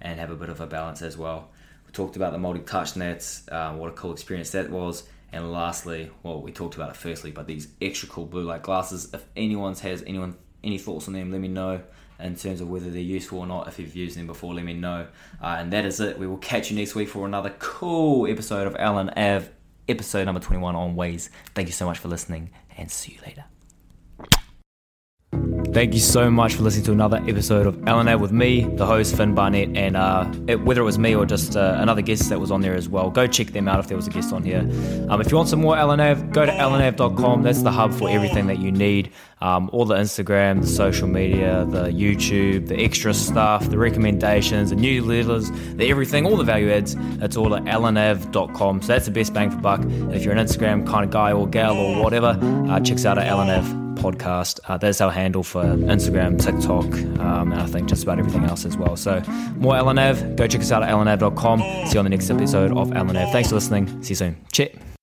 and 0.00 0.20
have 0.20 0.30
a 0.30 0.36
bit 0.36 0.48
of 0.48 0.60
a 0.60 0.66
balance 0.66 1.00
as 1.02 1.16
well. 1.16 1.48
We 1.86 1.92
talked 1.92 2.16
about 2.16 2.32
the 2.32 2.38
multi 2.38 2.60
touch 2.60 2.96
nets, 2.96 3.48
uh, 3.50 3.72
what 3.72 3.88
a 3.88 3.92
cool 3.92 4.12
experience 4.12 4.50
that 4.50 4.70
was. 4.70 5.04
And 5.34 5.50
lastly, 5.50 6.12
well, 6.22 6.40
we 6.40 6.52
talked 6.52 6.76
about 6.76 6.90
it 6.90 6.96
firstly, 6.96 7.32
but 7.32 7.48
these 7.48 7.66
extra 7.82 8.08
cool 8.08 8.24
blue 8.24 8.44
light 8.44 8.62
glasses. 8.62 9.12
If 9.12 9.24
anyone's 9.36 9.80
has 9.80 10.04
anyone 10.06 10.36
any 10.62 10.78
thoughts 10.78 11.08
on 11.08 11.14
them, 11.14 11.32
let 11.32 11.40
me 11.40 11.48
know 11.48 11.82
in 12.20 12.36
terms 12.36 12.60
of 12.60 12.70
whether 12.70 12.88
they're 12.88 13.02
useful 13.02 13.40
or 13.40 13.46
not. 13.46 13.66
If 13.66 13.80
you've 13.80 13.96
used 13.96 14.16
them 14.16 14.28
before, 14.28 14.54
let 14.54 14.64
me 14.64 14.74
know. 14.74 15.08
Uh, 15.42 15.56
and 15.58 15.72
that 15.72 15.84
is 15.84 15.98
it. 15.98 16.20
We 16.20 16.28
will 16.28 16.38
catch 16.38 16.70
you 16.70 16.76
next 16.76 16.94
week 16.94 17.08
for 17.08 17.26
another 17.26 17.52
cool 17.58 18.30
episode 18.30 18.68
of 18.68 18.74
LNAV, 18.74 19.48
episode 19.88 20.24
number 20.24 20.40
21 20.40 20.76
on 20.76 20.94
Ways. 20.94 21.30
Thank 21.52 21.66
you 21.66 21.74
so 21.74 21.86
much 21.86 21.98
for 21.98 22.06
listening, 22.06 22.50
and 22.78 22.88
see 22.88 23.14
you 23.14 23.18
later. 23.26 23.44
Thank 25.74 25.92
you 25.92 25.98
so 25.98 26.30
much 26.30 26.54
for 26.54 26.62
listening 26.62 26.84
to 26.84 26.92
another 26.92 27.16
episode 27.26 27.66
of 27.66 27.74
LNAV 27.78 28.20
with 28.20 28.30
me, 28.30 28.62
the 28.62 28.86
host 28.86 29.16
Finn 29.16 29.34
Barnett, 29.34 29.76
and 29.76 29.96
uh, 29.96 30.32
it, 30.46 30.60
whether 30.60 30.80
it 30.80 30.84
was 30.84 31.00
me 31.00 31.16
or 31.16 31.26
just 31.26 31.56
uh, 31.56 31.78
another 31.80 32.00
guest 32.00 32.28
that 32.28 32.38
was 32.38 32.52
on 32.52 32.60
there 32.60 32.76
as 32.76 32.88
well, 32.88 33.10
go 33.10 33.26
check 33.26 33.48
them 33.48 33.66
out 33.66 33.80
if 33.80 33.88
there 33.88 33.96
was 33.96 34.06
a 34.06 34.10
guest 34.10 34.32
on 34.32 34.44
here. 34.44 34.60
Um, 35.08 35.20
if 35.20 35.32
you 35.32 35.36
want 35.36 35.48
some 35.48 35.60
more 35.60 35.74
LNAV, 35.74 36.32
go 36.32 36.46
to 36.46 36.52
lnav.com. 36.52 37.42
That's 37.42 37.62
the 37.62 37.72
hub 37.72 37.92
for 37.92 38.08
everything 38.08 38.46
that 38.46 38.60
you 38.60 38.70
need. 38.70 39.10
Um, 39.40 39.68
all 39.72 39.84
the 39.84 39.96
Instagram, 39.96 40.60
the 40.60 40.68
social 40.68 41.08
media, 41.08 41.66
the 41.68 41.86
YouTube, 41.86 42.68
the 42.68 42.80
extra 42.80 43.12
stuff, 43.12 43.68
the 43.68 43.76
recommendations, 43.76 44.70
the 44.70 44.76
newsletters, 44.76 45.76
the 45.76 45.90
everything, 45.90 46.24
all 46.24 46.36
the 46.36 46.44
value 46.44 46.70
adds. 46.70 46.94
It's 47.20 47.36
all 47.36 47.52
at 47.52 47.64
lnav.com. 47.64 48.80
So 48.80 48.86
that's 48.86 49.06
the 49.06 49.10
best 49.10 49.34
bang 49.34 49.50
for 49.50 49.56
buck. 49.56 49.82
And 49.82 50.14
if 50.14 50.22
you're 50.22 50.34
an 50.34 50.46
Instagram 50.46 50.86
kind 50.86 51.04
of 51.04 51.10
guy 51.10 51.32
or 51.32 51.48
gal 51.48 51.76
or 51.76 52.00
whatever, 52.00 52.38
uh, 52.70 52.78
check 52.78 52.94
us 52.94 53.04
out 53.04 53.18
at 53.18 53.26
lnav 53.26 53.83
podcast. 54.04 54.60
Uh, 54.68 55.04
our 55.04 55.10
handle 55.10 55.42
for 55.42 55.64
Instagram, 55.64 56.38
TikTok, 56.38 56.84
um, 57.20 57.52
and 57.52 57.60
I 57.60 57.66
think 57.66 57.88
just 57.88 58.02
about 58.02 58.18
everything 58.18 58.44
else 58.44 58.64
as 58.64 58.76
well. 58.76 58.96
So 58.96 59.22
more 59.56 59.74
LNAV, 59.74 60.36
go 60.36 60.46
check 60.46 60.60
us 60.60 60.72
out 60.72 60.82
at 60.82 60.90
lnav.com. 60.90 61.60
See 61.86 61.94
you 61.94 61.98
on 61.98 62.04
the 62.04 62.10
next 62.10 62.30
episode 62.30 62.72
of 62.72 62.90
LNAV. 62.90 63.32
Thanks 63.32 63.48
for 63.48 63.54
listening. 63.56 64.02
See 64.02 64.10
you 64.10 64.16
soon. 64.16 64.36
Cheers. 64.52 64.93